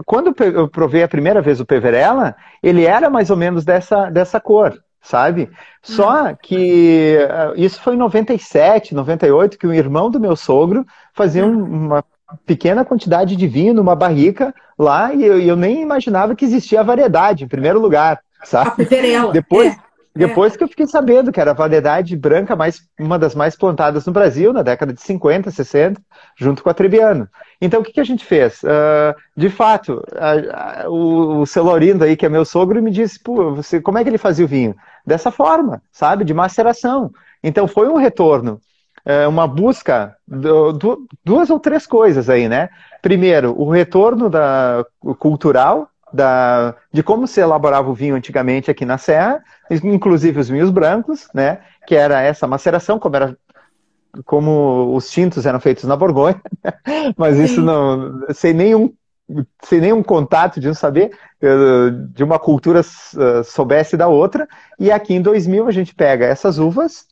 [0.06, 4.40] quando eu provei a primeira vez o Peverella, ele era mais ou menos dessa, dessa
[4.40, 5.50] cor, sabe?
[5.82, 6.36] Só uhum.
[6.40, 11.86] que uh, isso foi em 97, 98, que o irmão do meu sogro fazia um,
[11.86, 12.04] uma
[12.46, 17.44] pequena quantidade de vinho numa barrica lá e eu, eu nem imaginava que existia variedade,
[17.44, 18.68] em primeiro lugar, sabe?
[18.68, 19.32] A Peverella.
[19.32, 19.89] Depois, é.
[20.14, 20.58] Depois é.
[20.58, 24.12] que eu fiquei sabendo que era a variedade branca mais, uma das mais plantadas no
[24.12, 26.00] Brasil, na década de 50, 60,
[26.36, 27.28] junto com a Trebiano.
[27.60, 28.62] Então, o que, que a gente fez?
[28.62, 33.20] Uh, de fato, a, a, o, o Celorindo aí, que é meu sogro, me disse,
[33.22, 34.74] Pô, você, como é que ele fazia o vinho?
[35.06, 36.24] Dessa forma, sabe?
[36.24, 37.12] De maceração.
[37.42, 38.60] Então, foi um retorno,
[39.06, 42.68] uh, uma busca, do, do, duas ou três coisas aí, né?
[43.00, 44.84] Primeiro, o retorno da,
[45.18, 50.70] cultural, da, de como se elaborava o vinho antigamente aqui na Serra, inclusive os vinhos
[50.70, 51.60] brancos, né?
[51.86, 53.36] Que era essa maceração, como era
[54.24, 56.40] como os tintos eram feitos na Borgonha,
[57.16, 57.44] mas Sim.
[57.44, 58.92] isso não sem nenhum
[59.62, 61.16] sem nenhum contato de um saber
[62.12, 66.58] de uma cultura uh, soubesse da outra e aqui em 2000 a gente pega essas
[66.58, 67.06] uvas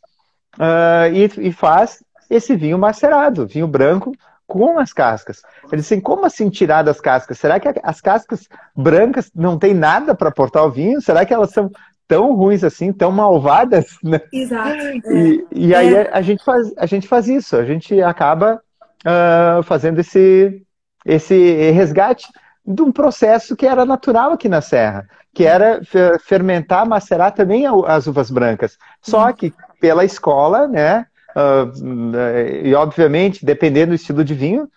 [0.57, 4.13] uh, e, e faz esse vinho macerado, vinho branco
[4.49, 5.43] com as cascas.
[5.71, 7.39] Eles dizem, como assim tirar das cascas?
[7.39, 11.03] Será que as cascas brancas não tem nada para aportar ao vinho?
[11.03, 11.71] Será que elas são
[12.09, 13.87] tão ruins assim, tão malvadas?
[14.03, 14.21] Né?
[14.33, 14.75] Exato.
[15.13, 15.59] E, é.
[15.59, 16.11] e aí é.
[16.11, 18.61] a, gente faz, a gente faz isso, a gente acaba
[19.05, 20.63] uh, fazendo esse,
[21.05, 22.27] esse resgate
[22.67, 25.81] de um processo que era natural aqui na Serra, que era
[26.23, 28.79] fermentar, macerar também as uvas brancas.
[29.03, 29.33] Só uhum.
[29.35, 34.69] que pela escola, né, Uh, e, obviamente, dependendo do estilo de vinho,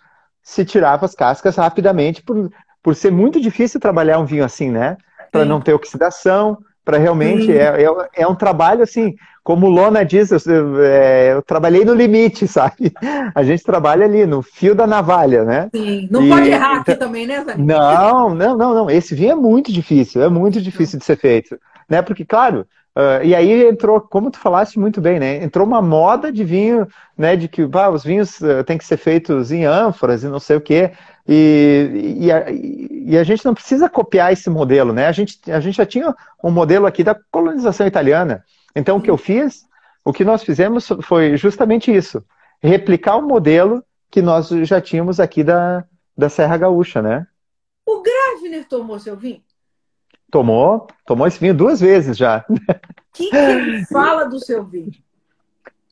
[0.42, 2.50] se tirava as cascas rapidamente, por,
[2.82, 4.96] por ser muito difícil trabalhar um vinho assim, né?
[5.30, 7.50] Para não ter oxidação, para realmente.
[7.50, 12.46] É, é, é, um trabalho assim, como Lona diz, eu, é, eu, trabalhei no limite,
[12.48, 12.92] sabe?
[13.34, 15.70] A gente trabalha ali, no fio da navalha, né?
[15.74, 17.56] Sim, não e, pode errar então, aqui também, né, Zé?
[17.56, 18.90] Não, não, não, não.
[18.90, 21.58] Esse vinho é muito difícil, é muito difícil de ser feito.
[21.88, 22.02] Né?
[22.02, 25.42] Porque, claro, Uh, e aí entrou, como tu falaste muito bem, né?
[25.42, 27.36] Entrou uma moda de vinho, né?
[27.36, 30.60] De que os vinhos uh, têm que ser feitos em ânforas e não sei o
[30.60, 30.92] quê.
[31.26, 35.06] E, e, a, e, a, gente não precisa copiar esse modelo, né?
[35.06, 38.44] A gente, a gente já tinha um modelo aqui da colonização italiana.
[38.76, 39.64] Então, o que eu fiz,
[40.04, 42.22] o que nós fizemos foi justamente isso:
[42.62, 45.84] replicar o modelo que nós já tínhamos aqui da,
[46.16, 47.26] da Serra Gaúcha, né?
[47.86, 49.42] O Gravner tomou seu vinho?
[50.32, 52.42] Tomou, tomou esse vinho duas vezes já.
[52.48, 52.54] O
[53.12, 54.90] que, que ele fala do seu vinho?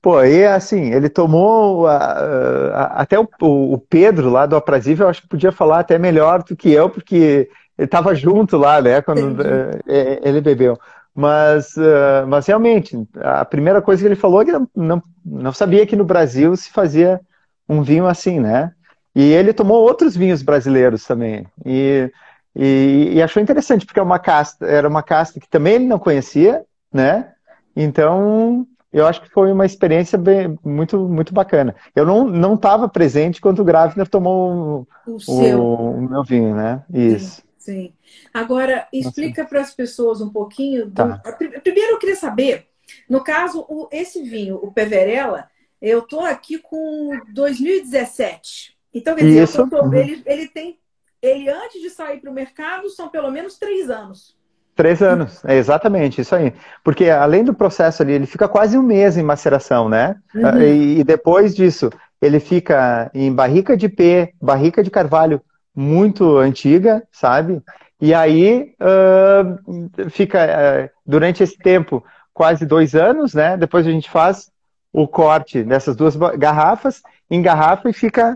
[0.01, 5.11] Pô, e assim, ele tomou a, a, até o, o, Pedro lá do Aprazível, eu
[5.11, 9.03] acho que podia falar até melhor do que eu, porque ele estava junto lá, né,
[9.03, 10.79] quando é, é, ele bebeu.
[11.15, 15.53] Mas, uh, mas realmente, a primeira coisa que ele falou é que não, não, não
[15.53, 17.21] sabia que no Brasil se fazia
[17.69, 18.73] um vinho assim, né?
[19.15, 21.47] E ele tomou outros vinhos brasileiros também.
[21.67, 22.11] E
[22.55, 25.99] e, e, achou interessante, porque é uma casta, era uma casta que também ele não
[25.99, 27.33] conhecia, né?
[27.77, 31.75] Então, eu acho que foi uma experiência bem, muito, muito bacana.
[31.95, 36.83] Eu não estava presente quando o Gravner tomou o, o, o, meu vinho, né?
[36.93, 37.43] Isso.
[37.57, 37.93] Sim, sim.
[38.35, 40.87] Agora, explica para as pessoas um pouquinho.
[40.87, 40.93] Do...
[40.93, 41.19] Tá.
[41.63, 42.67] Primeiro, eu queria saber,
[43.09, 45.49] no caso, o, esse vinho, o Peverella,
[45.81, 48.77] eu estou aqui com 2017.
[48.93, 49.69] Então, quer dizer.
[49.69, 50.81] Tô, ele, ele tem
[51.23, 54.37] ele antes de sair para o mercado são pelo menos três anos.
[54.75, 56.55] Três anos, é exatamente isso aí.
[56.83, 60.17] Porque além do processo ali, ele fica quase um mês em maceração, né?
[60.35, 60.63] Uhum.
[60.63, 61.91] E, e, depois disso,
[62.23, 65.43] ele fica em barrica de P, barrica de carvalho
[65.75, 67.63] muito antiga, sabe?
[68.01, 72.03] E aí uh, fica uh, durante esse tempo
[72.33, 73.57] quase dois anos, né?
[73.59, 74.51] Depois a gente faz
[74.93, 78.35] o corte dessas duas garrafas, engarrafa e fica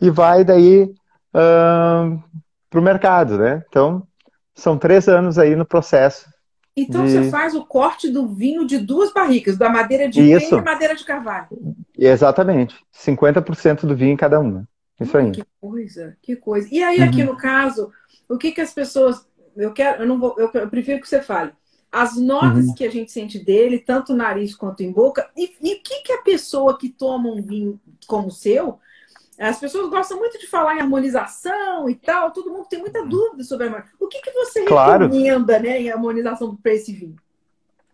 [0.00, 0.90] e vai daí
[1.36, 2.22] uh,
[2.70, 3.62] para o mercado, né?
[3.68, 4.06] Então,
[4.54, 6.28] são três anos aí no processo.
[6.76, 7.12] Então de...
[7.12, 10.56] você faz o corte do vinho de duas barricas, da madeira de Isso.
[10.56, 11.48] e madeira de carvalho.
[11.96, 12.76] Exatamente.
[12.94, 14.68] 50% do vinho em cada uma.
[15.00, 15.30] Isso aí.
[15.30, 16.68] Que coisa, que coisa.
[16.70, 17.32] E aí, aqui uhum.
[17.32, 17.90] no caso,
[18.28, 19.26] o que, que as pessoas.
[19.56, 21.52] Eu quero, eu não vou, eu, eu prefiro que você fale.
[21.90, 22.74] As notas uhum.
[22.74, 26.12] que a gente sente dele, tanto nariz quanto em boca, e, e o que, que
[26.12, 28.78] a pessoa que toma um vinho como o seu,
[29.38, 33.44] as pessoas gostam muito de falar em harmonização e tal, todo mundo tem muita dúvida
[33.44, 33.96] sobre a harmonização.
[34.00, 35.06] O que, que você claro.
[35.06, 37.16] recomenda né, em harmonização para esse vinho?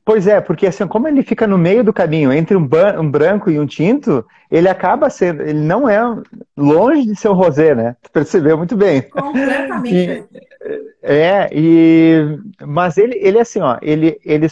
[0.05, 3.49] Pois é, porque assim, como ele fica no meio do caminho entre um, um, branco
[3.51, 6.01] e um tinto, ele acaba sendo, ele não é
[6.57, 7.97] longe de ser um rosé, né?
[8.03, 9.03] Tu percebeu muito bem.
[9.03, 9.95] Completamente.
[9.95, 14.49] E, é, e mas ele, ele assim, ó, ele, ele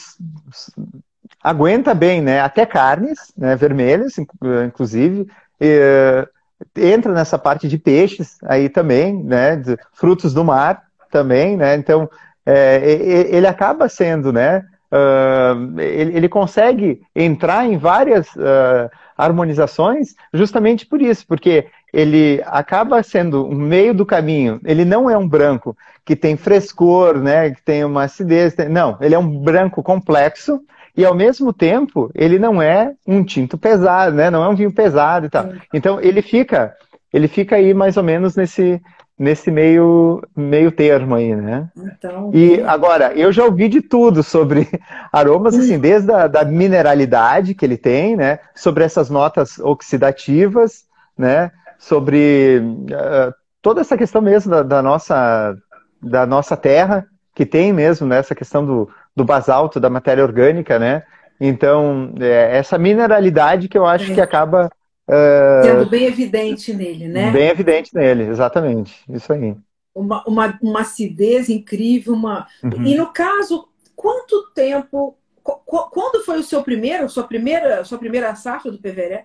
[1.42, 2.40] aguenta bem, né?
[2.40, 3.56] Até carnes, né?
[3.56, 5.26] Vermelhas, inclusive.
[5.60, 6.28] E,
[6.76, 9.62] entra nessa parte de peixes aí também, né?
[9.92, 11.74] Frutos do mar também, né?
[11.74, 12.08] Então
[12.44, 14.64] é, ele acaba sendo, né?
[14.92, 23.00] Uh, ele, ele, consegue entrar em várias uh, harmonizações justamente por isso, porque ele acaba
[23.00, 24.60] sendo um meio do caminho.
[24.64, 28.54] Ele não é um branco que tem frescor, né, que tem uma acidez.
[28.54, 28.68] Tem...
[28.68, 30.60] Não, ele é um branco complexo
[30.96, 34.30] e ao mesmo tempo ele não é um tinto pesado, né?
[34.30, 35.46] Não é um vinho pesado e tal.
[35.72, 36.74] Então ele fica,
[37.12, 38.80] ele fica aí mais ou menos nesse
[39.20, 41.68] nesse meio, meio termo aí, né?
[41.76, 44.66] Então, e agora, eu já ouvi de tudo sobre
[45.12, 45.78] aromas, assim, hum.
[45.80, 48.38] desde a da mineralidade que ele tem, né?
[48.54, 50.86] Sobre essas notas oxidativas,
[51.18, 51.50] né?
[51.78, 55.54] Sobre uh, toda essa questão mesmo da, da, nossa,
[56.02, 58.16] da nossa terra, que tem mesmo, né?
[58.16, 61.02] Essa questão do, do basalto, da matéria orgânica, né?
[61.40, 64.14] Então, é, essa mineralidade que eu acho é.
[64.14, 64.70] que acaba
[65.10, 67.32] Uh, Sendo bem evidente nele, né?
[67.32, 69.02] Bem evidente nele, exatamente.
[69.08, 69.56] Isso aí.
[69.92, 72.46] Uma, uma, uma acidez incrível, uma.
[72.62, 72.86] Uhum.
[72.86, 75.16] E no caso, quanto tempo.
[75.42, 79.24] Quando foi o seu primeiro, sua primeira, sua primeira safra do PVRE?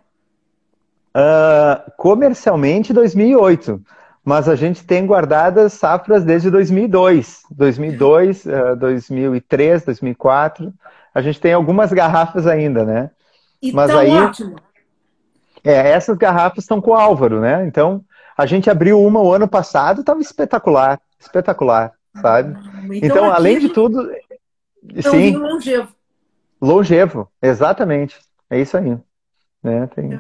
[1.16, 3.82] Uh, comercialmente 2008,
[4.26, 10.74] mas a gente tem guardadas safras desde 2002, 2002, uh, 2003, 2004.
[11.14, 13.12] A gente tem algumas garrafas ainda, né?
[13.62, 14.56] E mas aí ótimo.
[15.64, 17.68] É, essas garrafas estão com o Álvaro, né?
[17.68, 18.04] Então,
[18.36, 22.58] a gente abriu uma o ano passado, estava espetacular, espetacular, sabe?
[22.58, 24.12] Ah, então, então além de tudo,
[24.84, 25.36] então, sim.
[25.36, 25.88] longevo.
[26.62, 28.20] Longevo, exatamente.
[28.50, 28.98] É isso aí.
[29.66, 29.90] Né?
[29.96, 30.12] Tem...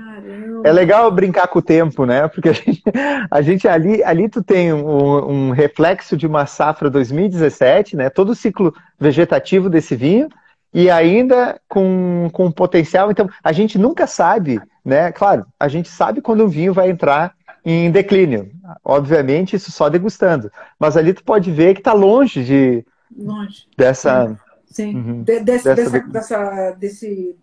[0.63, 2.27] É legal brincar com o tempo, né?
[2.27, 2.83] Porque a gente,
[3.29, 8.09] a gente ali, ali tu tem um, um, reflexo de uma safra 2017, né?
[8.09, 10.27] Todo o ciclo vegetativo desse vinho
[10.73, 13.11] e ainda com, com potencial.
[13.11, 15.11] Então, a gente nunca sabe, né?
[15.11, 18.49] Claro, a gente sabe quando o vinho vai entrar em declínio.
[18.83, 20.51] Obviamente, isso só degustando.
[20.79, 22.83] Mas ali tu pode ver que está longe de
[23.15, 23.67] longe.
[23.77, 24.27] dessa.
[24.27, 24.37] Sim.
[24.65, 24.95] Sim.
[24.95, 27.35] Uhum, de, desse, dessa, dessa, dessa, desse,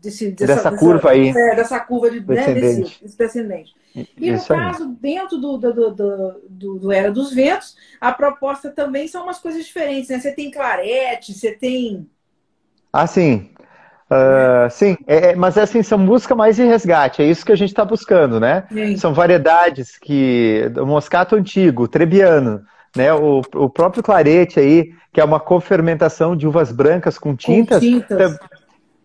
[0.00, 1.28] desse, dessa, dessa curva aí.
[1.30, 3.02] É, dessa curva de né, descendente.
[3.02, 3.74] Desse, descendente.
[3.94, 4.90] E Isso no caso, aí.
[5.00, 9.64] dentro do, do, do, do, do Era dos Ventos, a proposta também são umas coisas
[9.64, 10.20] diferentes, né?
[10.20, 12.06] Você tem clarete, você tem
[12.96, 13.50] ah, sim.
[14.08, 17.50] Uh, sim, é, é, mas é assim, são busca mais de resgate, é isso que
[17.50, 18.64] a gente está buscando, né?
[18.72, 18.96] Sim.
[18.96, 20.70] São variedades que.
[20.78, 22.62] O moscato antigo, o trebiano,
[22.96, 23.12] né?
[23.12, 27.84] O, o próprio clarete aí, que é uma cofermentação de uvas brancas com tintas, com
[27.84, 28.38] tintas.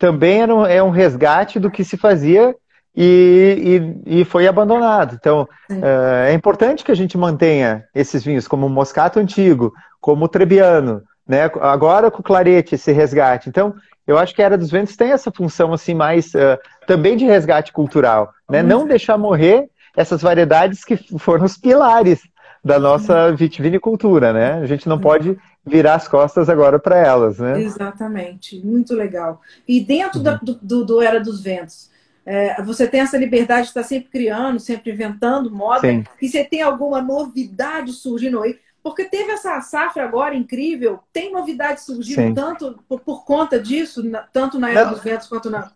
[0.01, 2.55] Também é um, é um resgate do que se fazia
[2.95, 5.13] e, e, e, foi abandonado.
[5.13, 10.25] Então, uh, é importante que a gente mantenha esses vinhos, como o moscato antigo, como
[10.25, 11.51] o trebiano, né?
[11.61, 13.47] Agora com o clarete, esse resgate.
[13.47, 13.75] Então,
[14.07, 17.25] eu acho que a Era dos Ventos tem essa função assim mais uh, também de
[17.25, 18.63] resgate cultural, né?
[18.63, 18.67] Uhum.
[18.67, 22.21] Não deixar morrer essas variedades que foram os pilares
[22.65, 23.35] da nossa uhum.
[23.35, 24.53] vitivinicultura, né?
[24.53, 25.01] A gente não uhum.
[25.03, 27.61] pode virar as costas agora para elas, né?
[27.61, 29.41] Exatamente, muito legal.
[29.67, 30.23] E dentro uhum.
[30.23, 31.89] da, do, do, Era dos Ventos,
[32.25, 36.03] é, você tem essa liberdade de estar sempre criando, sempre inventando moda, Sim.
[36.21, 38.59] e você tem alguma novidade surgindo aí?
[38.83, 44.59] Porque teve essa safra agora incrível, tem novidades surgindo tanto por, por, conta disso, tanto
[44.59, 45.71] na Era dos Ventos quanto na.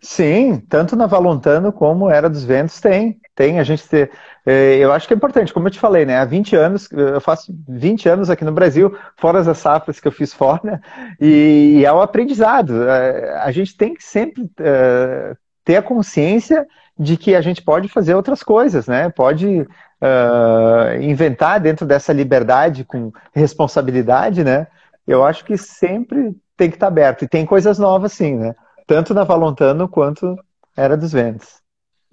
[0.00, 3.20] Sim, tanto na Valontano como Era dos Ventos tem.
[3.34, 4.10] Tem, a gente ter,
[4.46, 6.18] eh, eu acho que é importante, como eu te falei, né?
[6.18, 10.12] Há 20 anos, eu faço 20 anos aqui no Brasil, fora as safras que eu
[10.12, 10.80] fiz fora,
[11.20, 12.88] e, é um aprendizado.
[12.88, 16.66] Eh, a gente tem que sempre uh, ter a consciência
[16.98, 19.10] de que a gente pode fazer outras coisas, né?
[19.10, 24.66] Pode uh, inventar dentro dessa liberdade com responsabilidade, né?
[25.06, 27.24] Eu acho que sempre tem que estar aberto.
[27.24, 28.54] E tem coisas novas, sim, né?
[28.86, 30.38] Tanto na Valontano quanto
[30.76, 31.60] Era dos Ventos.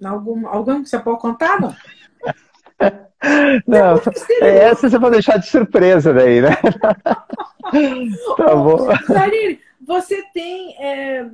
[0.04, 1.74] Algum, algum que você pode contar, não?
[3.66, 3.96] Não,
[4.42, 6.50] é, essa você pode deixar de surpresa daí, né?
[8.36, 8.94] tá bom.
[9.06, 11.24] Sarine, você tem, é,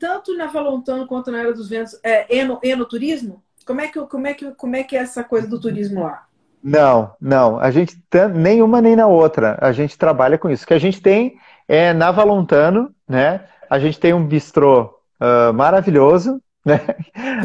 [0.00, 3.42] tanto na Valontano quanto na Era dos Ventos, é, eno, enoturismo?
[3.64, 6.24] Como é que, como é que, como é, que é essa coisa do turismo lá?
[6.62, 7.58] Não, não.
[7.60, 7.96] A gente
[8.34, 9.56] nenhuma nem na outra.
[9.60, 10.64] A gente trabalha com isso.
[10.64, 11.38] O que a gente tem
[11.68, 13.44] é na Valontano, né?
[13.70, 16.80] A gente tem um bistrô uh, maravilhoso, né?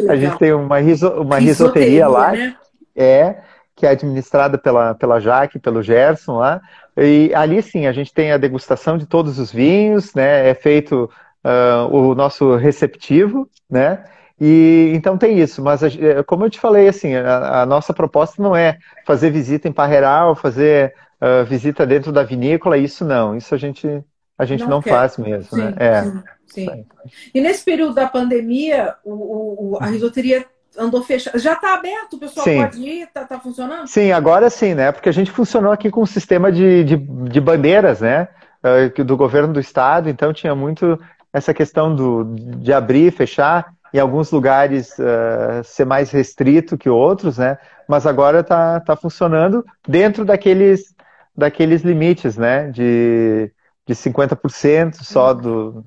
[0.09, 2.55] A gente tem uma, riso, uma risoteria lá, né?
[2.95, 3.41] é
[3.75, 6.61] que é administrada pela, pela Jaque, pelo Gerson lá.
[6.97, 10.49] E ali sim, a gente tem a degustação de todos os vinhos, né?
[10.49, 11.09] É feito
[11.43, 14.03] uh, o nosso receptivo, né?
[14.39, 18.41] E então tem isso, mas é, como eu te falei, assim, a, a nossa proposta
[18.41, 23.55] não é fazer visita em Parreiral, fazer uh, visita dentro da vinícola, isso não, isso
[23.55, 24.03] a gente
[24.37, 25.67] a gente não, não faz mesmo, né?
[25.67, 25.75] sim, né?
[25.77, 26.01] É.
[26.03, 26.85] Sim, sim.
[27.33, 30.45] E nesse período da pandemia, o, o a risoteria
[30.77, 31.37] andou fechada.
[31.39, 32.61] Já está aberto, o pessoal sim.
[32.61, 33.87] pode ir, está tá funcionando?
[33.87, 34.91] Sim, agora sim, né?
[34.91, 38.27] Porque a gente funcionou aqui com um sistema de, de, de bandeiras, né?
[38.63, 40.99] Uh, do governo do estado, então tinha muito
[41.31, 47.37] essa questão do, de abrir, fechar em alguns lugares uh, ser mais restrito que outros,
[47.37, 47.57] né?
[47.87, 50.95] Mas agora está tá funcionando dentro daqueles,
[51.35, 52.71] daqueles limites, né?
[52.71, 53.51] De,
[53.85, 55.85] de 50% só do,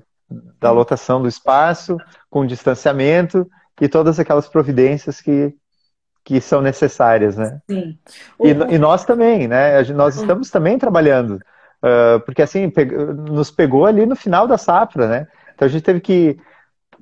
[0.59, 1.97] da lotação do espaço,
[2.29, 3.49] com distanciamento
[3.81, 5.53] e todas aquelas providências que,
[6.23, 7.59] que são necessárias, né?
[7.69, 7.97] Sim.
[8.39, 9.81] E, e nós também, né?
[9.93, 11.39] Nós estamos também trabalhando,
[12.25, 12.71] porque assim,
[13.29, 15.27] nos pegou ali no final da safra, né?
[15.53, 16.37] Então a gente teve que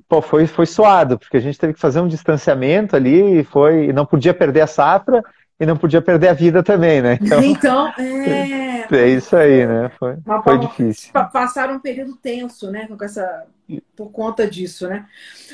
[0.08, 3.92] pô, foi, foi suado, porque a gente teve que fazer um distanciamento ali e foi,
[3.92, 5.22] não podia perder a safra
[5.60, 7.18] e não podia perder a vida também, né?
[7.20, 8.86] Então, então é...
[8.90, 9.90] é isso aí, né?
[9.98, 11.12] Foi, foi difícil.
[11.12, 12.86] Passaram um período tenso, né?
[12.86, 13.46] Com essa,
[13.96, 15.06] por conta disso, né?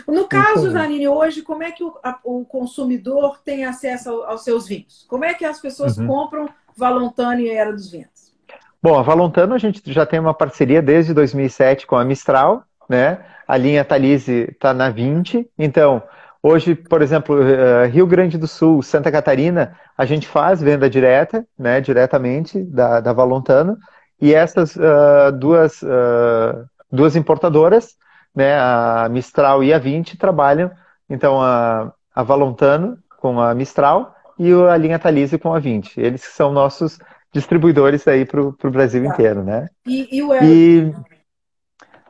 [0.07, 4.45] No caso, Zanini, hoje, como é que o, a, o consumidor tem acesso ao, aos
[4.45, 5.07] seus vinhos?
[5.09, 6.07] Como é que as pessoas uhum.
[6.07, 8.35] compram Valontano e Era dos Ventos?
[8.83, 13.25] Bom, a Valontano a gente já tem uma parceria desde 2007 com a Mistral, né?
[13.49, 15.49] A linha Talise está na 20.
[15.59, 16.03] Então,
[16.45, 21.47] hoje, por exemplo, eh, Rio Grande do Sul, Santa Catarina, a gente faz venda direta,
[21.59, 21.81] né?
[21.81, 23.79] Diretamente da, da Valontano.
[24.21, 27.97] E essas uh, duas, uh, duas importadoras,
[28.35, 28.59] né?
[28.59, 30.71] A Mistral e a 20, trabalham.
[31.09, 35.99] Então, a, a Valontano com a Mistral e a linha Talise com a 20.
[35.99, 36.99] Eles são nossos
[37.33, 39.09] distribuidores aí para o Brasil tá.
[39.09, 39.69] inteiro, né?
[39.87, 40.93] E, e o e...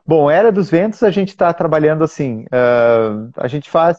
[0.05, 3.97] Bom, Era dos Ventos a gente está trabalhando assim, uh, a gente faz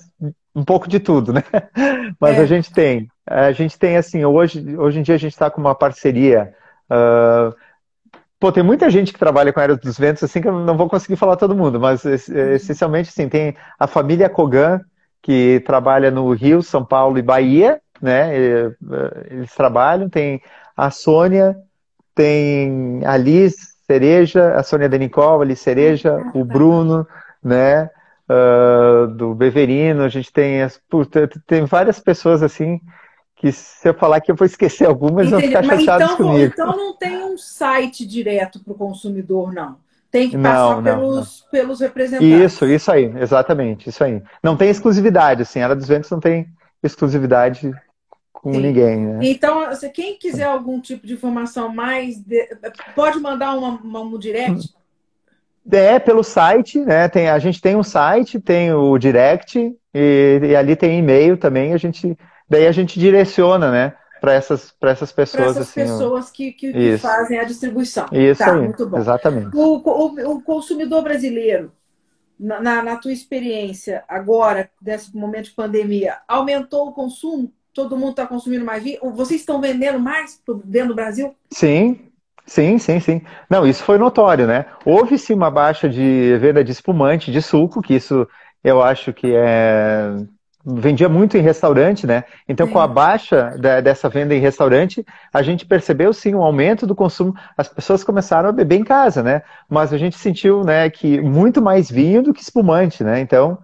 [0.55, 1.43] um pouco de tudo, né?
[2.21, 2.41] Mas é.
[2.41, 5.61] a gente tem, a gente tem assim, hoje, hoje em dia a gente está com
[5.61, 6.55] uma parceria.
[6.89, 7.53] Uh,
[8.39, 10.89] pô, tem muita gente que trabalha com Era dos Ventos, assim, que eu não vou
[10.89, 12.15] conseguir falar todo mundo, mas uhum.
[12.55, 14.81] essencialmente, assim, tem a família Kogan,
[15.21, 18.33] que trabalha no Rio, São Paulo e Bahia, né?
[19.29, 20.41] Eles trabalham, tem
[20.77, 21.57] a Sônia,
[22.15, 27.07] tem a Liz, Cereja, a Sônia Denicol, ali Cereja, o Bruno,
[27.43, 27.89] né?
[28.29, 32.81] Uh, do Beverino, a gente tem, as, puta, tem várias pessoas assim
[33.37, 35.53] que se eu falar que eu vou esquecer algumas, Entendi.
[35.53, 36.53] vão ficar chateados então, comigo.
[36.53, 39.77] Então não tem um site direto para o consumidor, não.
[40.11, 41.51] Tem que passar não, pelos, não.
[41.51, 42.53] pelos representantes.
[42.53, 44.23] Isso, isso aí, exatamente, isso aí.
[44.43, 46.49] Não tem exclusividade, assim, a dos Ventos não tem
[46.83, 47.73] exclusividade
[48.47, 48.61] com Sim.
[48.61, 49.01] ninguém.
[49.01, 49.19] Né?
[49.23, 52.49] Então, se quem quiser algum tipo de informação mais, de...
[52.95, 54.73] pode mandar uma, uma, um direct?
[55.69, 57.09] É, pelo site, né?
[57.09, 59.59] Tem, a gente tem um site, tem o direct,
[59.93, 62.17] e, e ali tem e-mail também, a gente.
[62.49, 63.95] Daí a gente direciona, né?
[64.21, 65.43] Para essas, essas pessoas.
[65.43, 68.07] Para essas assim, pessoas que, que, que, fazem a distribuição.
[68.13, 68.97] Isso tá, aí, muito bom.
[68.97, 69.57] Exatamente.
[69.57, 71.73] O, o, o consumidor brasileiro,
[72.39, 77.53] na, na tua experiência agora, desse momento de pandemia, aumentou o consumo?
[77.77, 78.99] Todo mundo está consumindo mais vinho?
[79.13, 81.37] Vocês estão vendendo mais dentro do Brasil?
[81.51, 82.01] Sim,
[82.47, 83.21] sim, sim, sim.
[83.49, 84.65] Não, isso foi notório, né?
[84.85, 88.27] Houve sim uma baixa de venda de espumante, de suco, que isso
[88.65, 90.17] eu acho que é
[90.69, 92.25] vendia muito em restaurante, né?
[92.49, 96.95] Então, com a baixa dessa venda em restaurante, a gente percebeu sim um aumento do
[96.95, 97.33] consumo.
[97.57, 99.43] As pessoas começaram a beber em casa, né?
[99.69, 103.21] Mas a gente sentiu, né, que muito mais vinho do que espumante, né?
[103.21, 103.59] Então,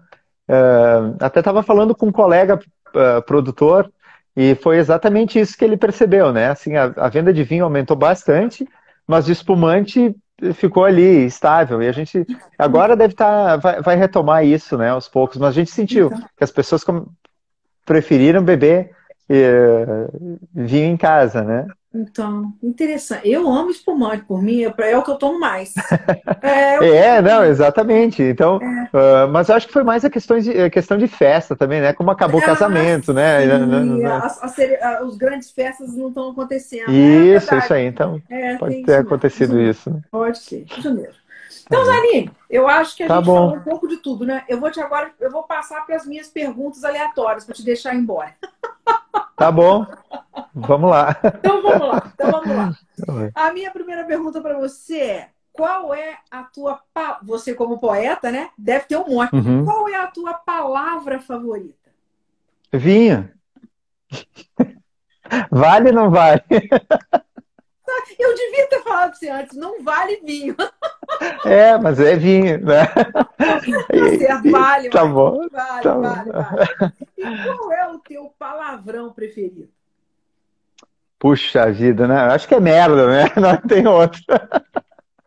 [0.49, 3.91] uh, até estava falando com um colega uh, produtor
[4.35, 6.49] e foi exatamente isso que ele percebeu, né?
[6.49, 8.67] Assim, a, a venda de vinho aumentou bastante,
[9.07, 10.15] mas de espumante
[10.53, 11.81] ficou ali estável.
[11.81, 12.25] E a gente
[12.57, 14.89] agora deve estar, tá, vai, vai retomar isso, né?
[14.89, 15.37] Aos poucos.
[15.37, 16.19] Mas a gente sentiu então.
[16.37, 16.83] que as pessoas
[17.85, 18.91] preferiram beber
[19.29, 20.07] eh,
[20.53, 21.67] vinho em casa, né?
[21.93, 23.29] Então, interessante.
[23.29, 25.73] Eu amo espumante, por mim, é o que eu tomo mais.
[26.41, 28.21] É, é não, exatamente.
[28.21, 29.25] Então, é.
[29.25, 31.79] uh, mas eu acho que foi mais a questão de, a questão de festa também,
[31.79, 31.93] né?
[31.93, 33.41] Como acabou o ah, casamento, né?
[33.41, 33.47] sim.
[34.01, 35.01] né?
[35.01, 36.91] os grandes festas não estão acontecendo.
[36.91, 37.35] Né?
[37.35, 37.85] Isso, é isso aí.
[37.85, 39.89] Então, é, pode ter isso acontecido isso.
[39.89, 40.01] Né?
[40.11, 41.23] Pode ser, isso mesmo.
[41.65, 43.35] Então, Zanine, eu acho que a tá gente bom.
[43.35, 44.43] falou um pouco de tudo, né?
[44.49, 47.95] Eu vou te agora, eu vou passar para as minhas perguntas aleatórias para te deixar
[47.95, 48.33] embora.
[49.35, 49.85] Tá bom.
[50.53, 51.15] Vamos lá.
[51.23, 52.11] Então vamos lá.
[52.13, 52.71] Então vamos lá.
[53.35, 56.81] A minha primeira pergunta para você é: qual é a tua
[57.21, 58.49] você como poeta, né?
[58.57, 59.35] Deve ter um monte.
[59.35, 59.65] Uhum.
[59.65, 61.91] Qual é a tua palavra favorita?
[62.71, 63.29] Vinho.
[65.49, 66.43] Vale ou não vale?
[68.19, 70.55] Eu devia ter falado para você antes, não vale vinho.
[71.45, 72.85] É, mas é vinho, né?
[72.85, 74.89] Tá certo, vale.
[74.89, 75.47] Tá vale, bom.
[75.51, 76.41] Vale, tá vale, bom.
[76.41, 76.93] vale.
[77.17, 79.67] E qual é o teu palavrão preferido?
[81.19, 82.17] Puxa vida, né?
[82.17, 83.31] Acho que é merda, né?
[83.39, 84.21] Não tem outro.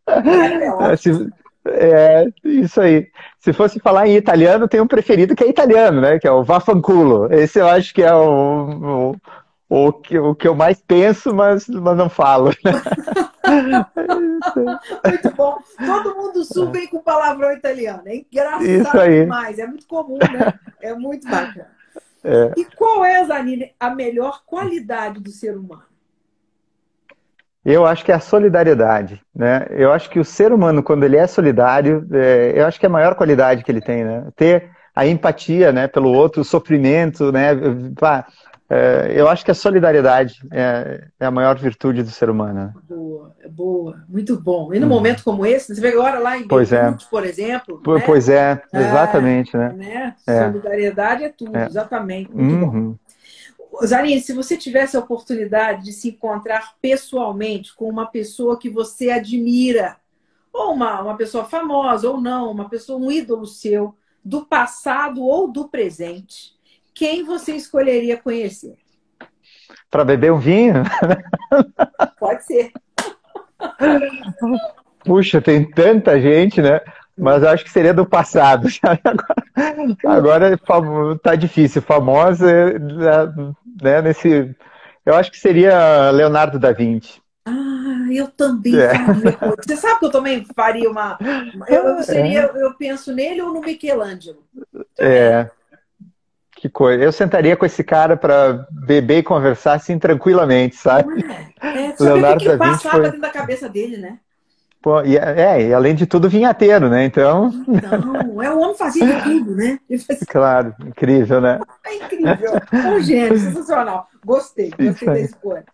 [0.06, 0.94] É,
[1.68, 3.08] é, isso aí.
[3.40, 6.18] Se fosse falar em italiano, tem um preferido que é italiano, né?
[6.18, 7.32] Que é o Vafanculo.
[7.32, 9.16] Esse eu acho que é o, o,
[9.68, 12.50] o, que, o que eu mais penso, mas, mas não falo.
[15.04, 15.58] muito bom.
[15.84, 18.02] Todo mundo sul vem com palavrão italiano.
[18.06, 19.22] É engraçado isso aí.
[19.22, 19.58] demais.
[19.58, 20.54] É muito comum, né?
[20.80, 21.70] É muito bacana.
[22.22, 22.52] É.
[22.56, 25.84] E qual é, Zanine, a melhor qualidade do ser humano?
[27.64, 29.66] Eu acho que é a solidariedade, né?
[29.70, 32.88] Eu acho que o ser humano, quando ele é solidário, é, eu acho que é
[32.88, 34.28] a maior qualidade que ele tem, né?
[34.36, 37.50] Ter a empatia, né, pelo outro, o sofrimento, né?
[38.68, 42.54] É, eu acho que a solidariedade é, é, a maior virtude do ser humano.
[42.54, 42.72] Né?
[42.88, 44.74] Boa, boa, muito bom.
[44.74, 44.90] E num hum.
[44.90, 47.08] momento como esse, você vê agora lá em pois Beirute, é.
[47.08, 47.76] por exemplo.
[47.76, 48.02] Né?
[48.04, 49.72] Pois é, exatamente, né?
[49.72, 50.16] né?
[50.24, 52.30] Solidariedade é tudo, exatamente.
[52.32, 52.90] Muito uhum.
[52.90, 53.86] bom.
[53.86, 59.10] Zarine, se você tivesse a oportunidade de se encontrar pessoalmente com uma pessoa que você
[59.10, 59.96] admira,
[60.52, 63.94] ou uma, uma pessoa famosa, ou não, uma pessoa, um ídolo seu,
[64.24, 66.55] do passado ou do presente,
[66.96, 68.74] quem você escolheria conhecer?
[69.90, 70.82] Para beber um vinho?
[72.18, 72.72] Pode ser.
[75.04, 76.80] Puxa, tem tanta gente, né?
[77.16, 78.68] Mas eu acho que seria do passado.
[80.04, 81.80] Agora, agora tá difícil.
[81.80, 82.78] Famosa,
[83.82, 84.54] né, nesse.
[85.04, 87.20] Eu acho que seria Leonardo da Vinci.
[87.46, 88.92] Ah, eu também é.
[89.64, 91.18] Você sabe que eu também faria uma.
[91.68, 92.62] Eu, seria, é.
[92.62, 94.42] eu penso nele ou no Michelangelo.
[94.98, 95.48] É.
[96.56, 97.04] Que coisa.
[97.04, 101.22] Eu sentaria com esse cara para beber e conversar assim tranquilamente, sabe?
[101.60, 103.02] É, é Leonardo que da Vinci passava foi...
[103.04, 104.18] dentro da cabeça dele, né?
[104.80, 107.04] Pô, e, é, e além de tudo, vinhateiro, né?
[107.04, 107.50] Então.
[107.66, 109.78] Não, é o homem fazia de tudo, né?
[110.28, 111.60] Claro, incrível, né?
[111.84, 112.52] É incrível.
[112.72, 114.08] Um gênio, sensacional.
[114.24, 115.64] Gostei, gostei da escolha.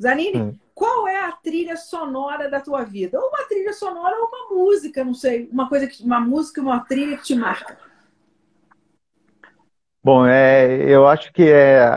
[0.00, 0.54] Zanini, hum.
[0.74, 3.18] qual é a trilha sonora da tua vida?
[3.18, 5.48] Ou uma trilha sonora ou uma música, não sei.
[5.52, 7.76] Uma coisa que, uma música, uma trilha que te marca.
[10.04, 11.88] Bom, é, eu acho que é,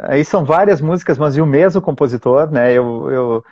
[0.00, 2.72] aí são várias músicas, mas o mesmo compositor, né?
[2.72, 3.44] Eu, eu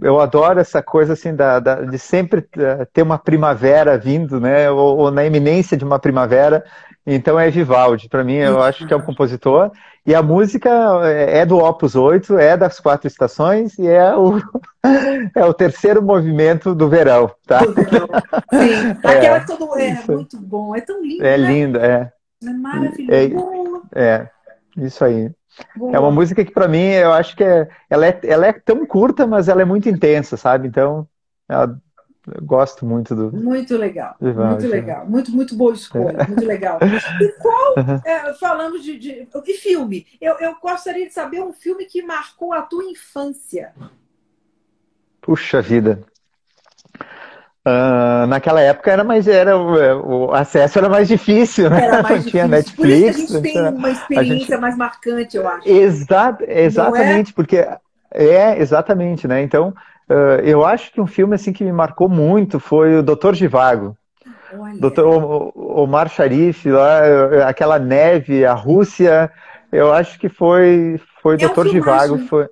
[0.00, 4.70] eu adoro essa coisa assim da, da, de sempre eh, ter uma primavera vindo, né?
[4.70, 6.64] Ou, ou, na iminência de uma primavera.
[7.06, 8.08] Então é Vivaldi.
[8.08, 9.70] Para mim, eu acho que é um compositor.
[10.06, 10.70] E a música
[11.04, 14.40] é, é do Opus 8, é das quatro estações e é o,
[15.36, 17.58] é o terceiro movimento do verão, tá?
[17.58, 18.08] Do verão.
[18.50, 20.10] Sim, é, aquela que todo é isso.
[20.10, 21.22] muito bom, é tão lindo.
[21.22, 21.46] É né?
[21.46, 22.10] lindo, é.
[22.42, 23.82] É maravilhoso.
[23.94, 24.30] É, é,
[24.78, 25.30] isso aí.
[25.76, 25.96] Boa.
[25.96, 28.86] É uma música que, para mim, eu acho que é, ela, é, ela é tão
[28.86, 30.68] curta, mas ela é muito intensa, sabe?
[30.68, 31.06] Então,
[31.48, 31.78] eu
[32.42, 33.32] gosto muito do.
[33.32, 34.16] Muito legal.
[34.20, 35.06] Muito legal.
[35.06, 36.16] Muito, muito boa escolha.
[36.18, 36.26] É.
[36.26, 36.78] Muito legal.
[37.20, 37.74] E qual,
[38.04, 42.52] é, falando de, de, de filme, eu, eu gostaria de saber um filme que marcou
[42.52, 43.72] a tua infância.
[45.20, 46.02] Puxa vida.
[47.66, 51.84] Uh, naquela época era mais era o, acesso era mais difícil, né?
[51.84, 52.76] Era mais Não tinha Netflix.
[52.76, 54.56] Por isso a gente tem uma experiência gente...
[54.56, 55.68] mais marcante, eu acho.
[55.68, 57.34] Exa exatamente, é?
[57.34, 57.68] porque
[58.14, 59.42] é exatamente, né?
[59.42, 59.74] Então
[60.08, 63.94] uh, eu acho que um filme assim que me marcou muito foi o Doutor Givago.
[64.80, 67.00] Doutor Omar Sharif, lá,
[67.46, 69.30] aquela neve, a Rússia,
[69.70, 72.48] eu acho que foi foi é Doutor um Givago, foi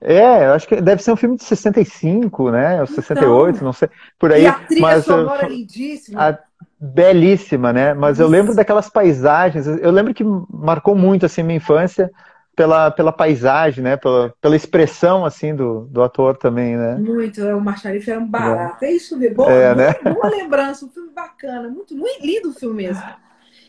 [0.00, 0.14] é.
[0.14, 2.80] é, eu acho que deve ser um filme de 65, né?
[2.80, 3.88] Ou 68, então, não sei.
[4.18, 4.42] Por aí.
[4.42, 6.30] E a trilha mas, sonora lindíssima.
[6.30, 6.38] A,
[6.80, 7.92] belíssima, né?
[7.94, 8.22] Mas Isso.
[8.22, 9.66] eu lembro daquelas paisagens.
[9.66, 12.10] Eu lembro que marcou muito assim minha infância
[12.56, 13.96] pela, pela paisagem, né?
[13.96, 16.96] Pela, pela expressão assim do, do ator também, né?
[16.96, 17.42] Muito.
[17.42, 18.84] O Marcharif era um barato.
[18.84, 19.36] É, é isso mesmo.
[19.36, 19.94] Boa, é, né?
[20.02, 23.02] boa lembrança, um filme bacana, muito, muito lindo o filme mesmo.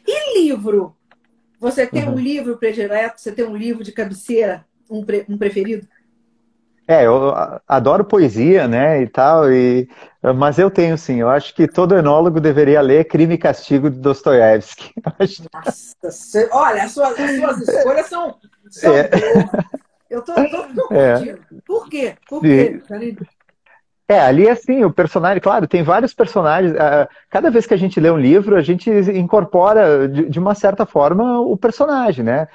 [0.08, 0.96] E livro?
[1.60, 2.16] Você tem uhum.
[2.16, 3.22] um livro predileto?
[3.22, 4.66] Você tem um livro de cabeceira?
[4.92, 5.88] Um, pre, um preferido?
[6.88, 7.34] É, eu
[7.68, 9.88] adoro poesia, né, e tal, e,
[10.36, 13.98] mas eu tenho sim, eu acho que todo enólogo deveria ler Crime e Castigo de
[13.98, 14.92] Dostoiévski.
[15.54, 18.36] Nossa, olha, as suas, as suas escolhas são,
[18.70, 19.10] são é.
[20.10, 21.38] Eu tô, tô, tô é.
[21.66, 22.16] Por quê?
[22.28, 22.82] Por quê,
[24.10, 26.74] É, ali assim, o personagem, claro, tem vários personagens.
[27.30, 31.40] Cada vez que a gente lê um livro, a gente incorpora, de uma certa forma,
[31.40, 32.50] o personagem, né?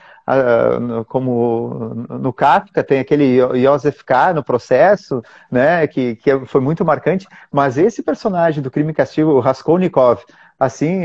[1.08, 4.34] Como no Kafka tem aquele Joseph K.
[4.34, 5.86] no processo, né?
[5.86, 7.26] Que, que foi muito marcante.
[7.52, 10.22] Mas esse personagem do Crime e Castigo, o Raskolnikov,
[10.58, 11.02] assim,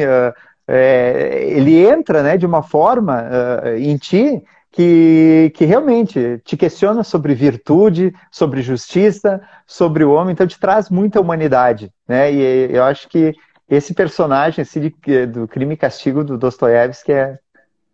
[0.67, 3.30] é, ele entra, né, de uma forma
[3.78, 4.41] em ti
[4.72, 10.89] que, que realmente te questiona sobre virtude, sobre justiça, sobre o homem, então te traz
[10.89, 12.32] muita humanidade, né?
[12.32, 13.34] E eu acho que
[13.69, 17.38] esse personagem assim, de, do Crime e Castigo do Dostoiévski é,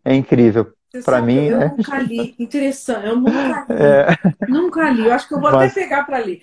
[0.05, 0.71] é incrível.
[1.03, 1.69] Para mim, eu é...
[1.69, 2.35] nunca li.
[2.39, 3.75] Interessante, eu nunca li.
[3.77, 4.47] É...
[4.47, 5.05] Nunca li.
[5.05, 5.71] Eu acho que eu vou Mas...
[5.71, 6.41] até pegar para ler.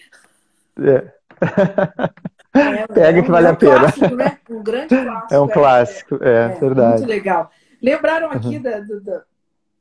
[0.80, 1.12] É.
[2.55, 3.80] É, Pega é um, que vale a pena.
[3.80, 4.38] Clássico, né?
[4.49, 5.34] Um grande clássico.
[5.34, 6.99] É um clássico, é, é verdade.
[6.99, 7.51] Muito legal.
[7.82, 8.62] Lembraram aqui uhum.
[8.62, 9.22] da, da,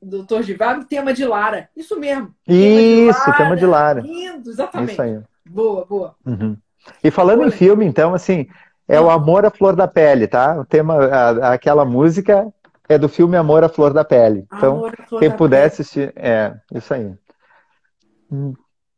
[0.02, 1.70] doutor Givago, tema de Lara.
[1.76, 2.34] Isso mesmo.
[2.48, 4.02] Isso, tema de Lara.
[4.02, 4.94] Lindo, exatamente.
[4.94, 5.20] Isso aí.
[5.48, 6.16] Boa, boa.
[6.26, 6.58] Uhum.
[7.04, 7.48] E falando boa.
[7.48, 8.48] em filme, então, assim,
[8.88, 10.60] é o Amor à Flor da Pele, tá?
[10.60, 12.52] O tema, a, aquela música
[12.90, 14.46] é do filme Amor à Flor da Pele.
[14.54, 15.68] Então, quem puder pele.
[15.68, 17.14] assistir, é, isso aí.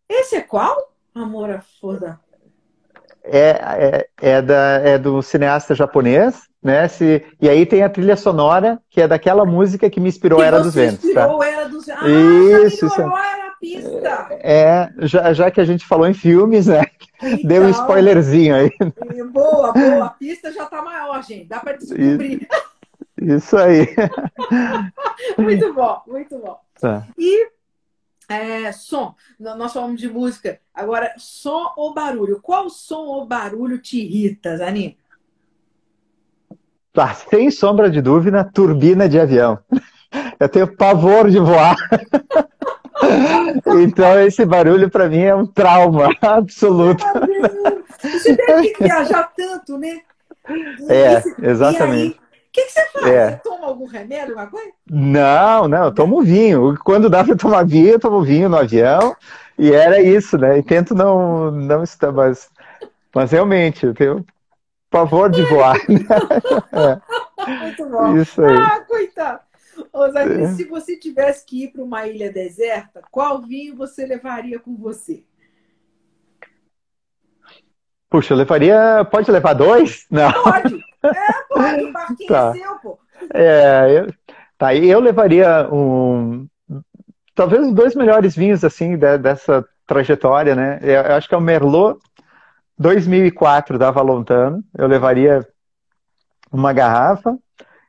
[0.09, 0.93] Esse é qual?
[1.13, 2.19] Amor à Flor da
[3.27, 6.87] é, é, é, da, é do cineasta japonês, né?
[6.87, 10.45] Se, e aí tem a trilha sonora, que é daquela música que me inspirou que
[10.45, 10.99] Era dos Ventos.
[11.11, 11.25] Tá?
[11.27, 11.47] Inspirou tá?
[11.47, 13.01] Era dos Ah, isso, isso.
[13.01, 14.27] Era a pista.
[14.31, 16.83] É, já, já que a gente falou em filmes, né?
[17.23, 18.71] Então, Deu um spoilerzinho aí.
[19.31, 20.05] Boa, boa.
[20.05, 21.45] A pista já tá maior, gente.
[21.45, 22.47] Dá para descobrir.
[23.21, 23.87] Isso, aí.
[25.37, 26.59] muito bom, muito bom.
[26.79, 27.07] Tá.
[27.17, 27.49] E
[28.27, 29.15] é, som.
[29.39, 30.59] Nós falamos de música.
[30.73, 32.39] Agora, som ou barulho?
[32.41, 34.97] Qual som ou barulho te irrita, Zanin?
[36.97, 39.59] Ah, sem sombra de dúvida, turbina de avião.
[40.39, 41.75] Eu tenho pavor de voar.
[43.83, 47.03] Então, esse barulho para mim é um trauma absoluto.
[48.01, 49.99] Você deve viajar tanto, né?
[50.89, 52.19] É, exatamente.
[52.55, 53.05] O que, que, você faz?
[53.07, 53.31] É.
[53.31, 54.71] Você toma algum remédio, alguma coisa?
[54.89, 56.79] Não, não, eu tomo vinho.
[56.85, 59.13] Quando dá para tomar vinho, eu tomo vinho no avião.
[59.59, 60.57] E era isso, né?
[60.57, 62.49] E tento não, não estar, mas,
[63.13, 64.25] mas realmente, eu tenho
[64.89, 65.75] pavor de voar.
[65.75, 67.51] é.
[67.59, 68.15] Muito bom.
[68.15, 68.55] Isso aí.
[68.55, 69.41] Ah, coitado.
[69.91, 70.47] Ô, Zé, é.
[70.53, 75.25] se você tivesse que ir para uma ilha deserta, qual vinho você levaria com você?
[78.09, 79.05] Puxa, eu levaria.
[79.11, 80.05] Pode levar dois?
[80.09, 80.31] Não.
[80.41, 80.81] Pode!
[81.03, 81.44] É,
[82.23, 82.49] o tá.
[82.49, 82.99] é seu, pô.
[83.33, 84.13] É, eu,
[84.57, 86.47] tá, eu levaria um.
[87.33, 90.79] Talvez os dois melhores vinhos, assim, de, dessa trajetória, né?
[90.81, 91.99] Eu, eu acho que é o Merlot
[92.77, 95.47] 2004 da Valontano, eu levaria
[96.51, 97.37] uma garrafa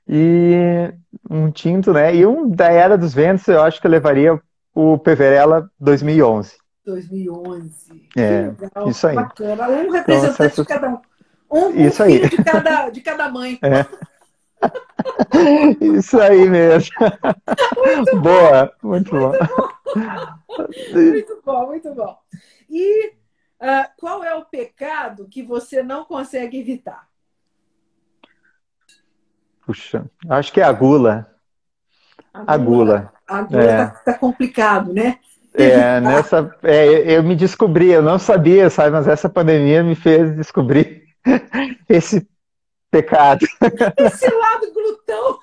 [0.09, 0.93] e
[1.29, 2.15] um tinto, né?
[2.15, 4.41] E um da Era dos Ventos, eu acho que eu levaria
[4.75, 6.57] o Peverella 2011.
[6.85, 8.09] 2011.
[8.17, 9.17] É, legal, isso aí.
[9.17, 9.69] Bacana.
[9.69, 11.01] Um representante então, de cada um.
[11.51, 12.29] Um, isso um aí.
[12.29, 13.59] De, cada, de cada mãe.
[13.63, 13.87] É.
[15.81, 16.91] Isso aí mesmo.
[17.77, 19.33] Muito Boa, muito, muito bom.
[19.33, 20.69] bom.
[20.95, 22.19] Muito bom, muito bom.
[22.71, 23.13] E
[23.61, 27.09] Uh, qual é o pecado que você não consegue evitar?
[29.65, 31.27] Puxa, acho que é a gula.
[32.33, 33.13] A gula.
[33.27, 33.87] A gula está é.
[34.05, 35.19] tá complicado, né?
[35.55, 40.37] É, nessa, é, eu me descobri, eu não sabia, sabe, mas essa pandemia me fez
[40.37, 41.06] descobrir
[41.89, 42.27] esse
[42.91, 43.47] pecado.
[43.97, 45.39] Esse lado glutão.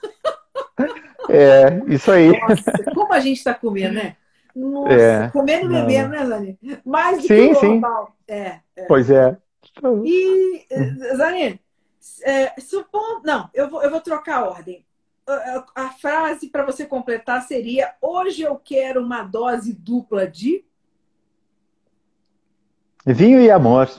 [1.29, 2.37] É, isso aí.
[2.37, 4.17] Nossa, como a gente está comendo, né?
[4.53, 6.59] Nossa, é, comendo e bebendo, né, Zani?
[6.85, 8.15] Mais do sim, que o normal.
[8.27, 8.85] É, é.
[8.87, 9.37] Pois é.
[10.03, 10.65] E,
[11.15, 11.59] Zani,
[12.23, 13.21] é, supondo.
[13.23, 14.85] Não, eu vou, eu vou trocar a ordem.
[15.25, 20.65] A, a frase para você completar seria: Hoje eu quero uma dose dupla de.
[23.05, 23.89] Vinho e amor.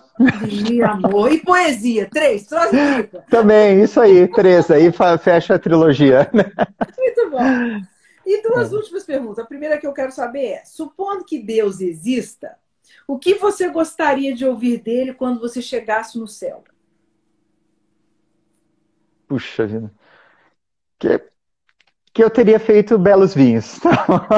[0.42, 1.30] Vinho e amor.
[1.30, 2.08] E poesia.
[2.10, 3.22] Três, dupla.
[3.28, 4.70] Também, isso aí, três.
[4.70, 4.90] Aí
[5.22, 6.30] fecha a trilogia.
[6.98, 7.84] Muito bom.
[8.26, 8.76] E duas é.
[8.76, 9.38] últimas perguntas.
[9.38, 12.56] A primeira que eu quero saber é: supondo que Deus exista,
[13.06, 16.64] o que você gostaria de ouvir dele quando você chegasse no céu?
[19.28, 19.92] Puxa vida.
[20.98, 21.20] Que,
[22.14, 23.80] que eu teria feito belos vinhos.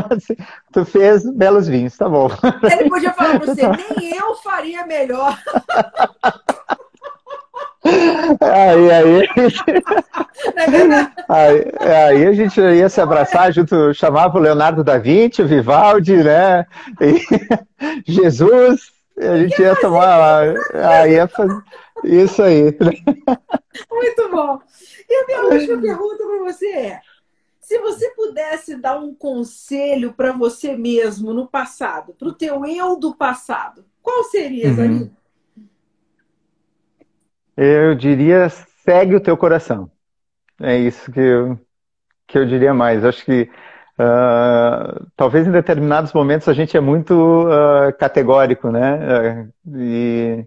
[0.73, 2.31] tu fez belos vinhos, tá bom.
[2.63, 5.39] Ele podia falar para você: nem eu faria melhor.
[8.41, 9.29] Aí, aí,
[11.29, 16.17] aí, aí, a gente ia se abraçar junto, chamava o Leonardo da Vinci, o Vivaldi,
[16.17, 16.67] né?
[17.01, 17.23] E
[18.11, 21.63] Jesus, a gente ia tomar aí ia fazer
[22.03, 22.77] isso aí.
[23.91, 24.59] Muito bom.
[25.09, 27.01] E a minha última pergunta para você é:
[27.67, 32.97] se você pudesse dar um conselho para você mesmo no passado, para o teu eu
[32.97, 35.11] do passado, qual seria, uhum.
[37.57, 39.91] Eu diria, segue o teu coração.
[40.61, 41.59] É isso que eu,
[42.29, 43.05] que eu diria mais.
[43.05, 43.51] Acho que
[43.99, 49.51] uh, talvez em determinados momentos a gente é muito uh, categórico, né?
[49.67, 50.47] Uh, e,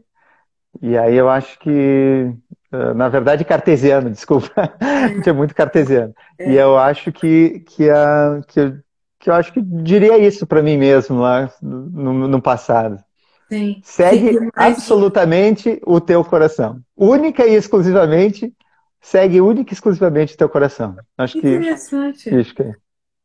[0.82, 2.32] e aí eu acho que,
[2.72, 4.52] na verdade, cartesiano, desculpa.
[4.80, 6.14] a gente é muito cartesiano.
[6.38, 6.52] É.
[6.52, 8.78] E eu acho que, que, a, que, eu,
[9.20, 13.04] que eu acho que diria isso para mim mesmo lá no, no passado.
[13.50, 13.82] Sim.
[13.84, 16.80] Segue Sim, absolutamente o teu coração.
[16.96, 18.54] Única e exclusivamente,
[19.02, 20.96] segue única e exclusivamente o teu coração.
[21.18, 22.30] Acho Interessante.
[22.30, 22.36] que.
[22.36, 22.74] Acho que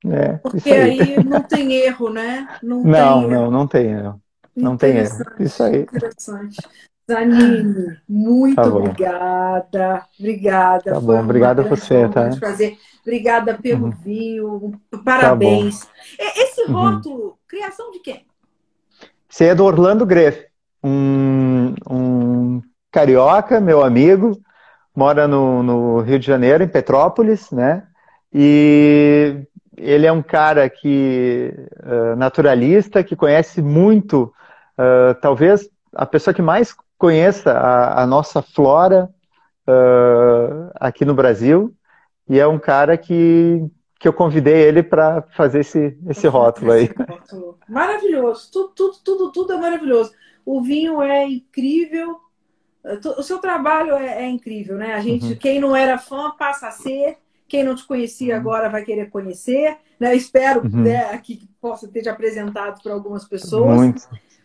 [0.07, 1.01] é, Porque aí.
[1.01, 1.25] aí.
[1.25, 2.47] não tem erro, né?
[2.63, 4.23] Não, não, tem não, não tem erro.
[4.55, 5.17] Não tem erro.
[5.41, 5.81] Isso aí.
[5.81, 6.57] Interessante.
[7.11, 10.07] Zanine, muito tá obrigada.
[10.19, 10.93] Obrigada.
[10.93, 12.31] Tá bom, obrigada a você, tá?
[12.39, 12.79] Prazer.
[13.03, 13.91] Obrigada pelo uhum.
[13.91, 14.81] vinho.
[15.05, 15.81] Parabéns.
[15.81, 15.93] Tá
[16.37, 16.73] Esse uhum.
[16.73, 17.33] rótulo, uhum.
[17.47, 18.27] criação de quem?
[19.29, 20.47] Você é do Orlando Greff,
[20.83, 24.41] um, um carioca, meu amigo,
[24.95, 27.83] mora no, no, Rio de Janeiro, em Petrópolis, né?
[28.33, 29.45] E
[29.77, 31.53] ele é um cara que
[31.83, 34.33] uh, naturalista, que conhece muito,
[34.79, 39.11] uh, talvez a pessoa que mais conheça a, a nossa flora
[39.69, 41.75] uh, aqui no Brasil.
[42.29, 43.63] E é um cara que
[44.05, 46.91] que eu convidei ele para fazer esse, esse rótulo aí.
[47.67, 50.13] Maravilhoso, tudo, tudo, tudo, tudo é maravilhoso.
[50.45, 52.21] O vinho é incrível,
[53.17, 54.93] o seu trabalho é, é incrível, né?
[54.93, 55.37] A gente, uhum.
[55.37, 57.17] quem não era fã passa a ser,
[57.49, 58.41] quem não te conhecia uhum.
[58.41, 59.79] agora vai querer conhecer.
[59.99, 60.15] Né?
[60.15, 60.83] Espero uhum.
[60.83, 63.75] né, que possa ter te apresentado para algumas pessoas.
[63.75, 64.03] Muito.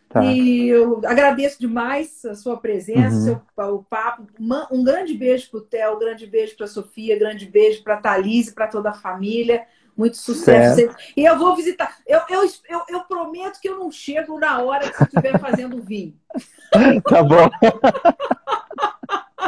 [0.10, 0.26] Tá.
[0.26, 3.40] E eu agradeço demais a sua presença, uhum.
[3.56, 4.26] seu, o papo.
[4.72, 7.84] Um grande beijo para o Theo, um grande beijo para a Sofia, um grande beijo
[7.84, 9.68] para a Thalise, para toda a família.
[9.96, 10.78] Muito sucesso.
[10.78, 10.96] Certo.
[11.16, 11.98] E eu vou visitar.
[12.08, 15.82] Eu, eu, eu, eu, prometo que eu não chego na hora que você estiver fazendo
[15.82, 16.14] vinho.
[17.04, 17.50] Tá bom.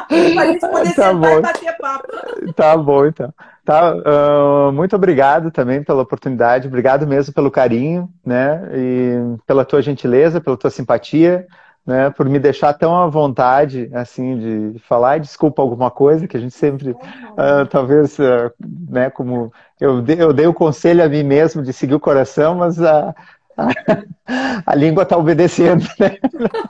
[0.10, 1.38] Gente poder tá bom.
[1.38, 2.08] e bater papo.
[2.56, 3.34] Tá bom, então.
[3.64, 8.70] Tá, uh, muito obrigado também pela oportunidade, obrigado mesmo pelo carinho, né?
[8.74, 11.46] E pela tua gentileza, pela tua simpatia,
[11.86, 12.10] né?
[12.10, 14.38] Por me deixar tão à vontade, assim,
[14.74, 15.20] de falar.
[15.20, 18.52] Desculpa alguma coisa que a gente sempre, uh, talvez, uh,
[18.90, 19.10] né?
[19.10, 22.82] Como eu dei, eu dei o conselho a mim mesmo de seguir o coração, mas
[22.82, 23.14] a
[24.66, 26.18] a língua está obedecendo, né?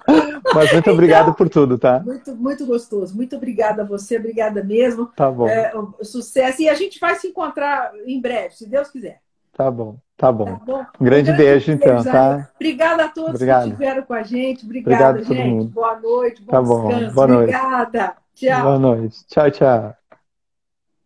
[0.53, 1.99] Mas muito obrigado então, por tudo, tá?
[1.99, 3.15] Muito, muito gostoso.
[3.15, 5.07] Muito obrigada a você, obrigada mesmo.
[5.15, 5.47] Tá bom.
[5.47, 5.71] É,
[6.01, 6.61] sucesso.
[6.61, 9.21] E a gente vai se encontrar em breve, se Deus quiser.
[9.53, 10.45] Tá bom, tá bom.
[10.45, 10.79] Tá bom?
[10.99, 12.49] Um grande, um grande beijo, beijo, então, tá?
[12.55, 13.63] Obrigada a todos Obrigado.
[13.63, 14.65] que estiveram com a gente.
[14.65, 15.67] Obrigada, Obrigado gente.
[15.67, 16.87] Boa noite, bom tá bom.
[16.87, 17.15] descanso.
[17.15, 17.55] Boa noite.
[17.55, 18.13] Obrigada.
[18.33, 18.61] Tchau.
[18.63, 19.25] Boa noite.
[19.27, 20.00] Tchau, tchau.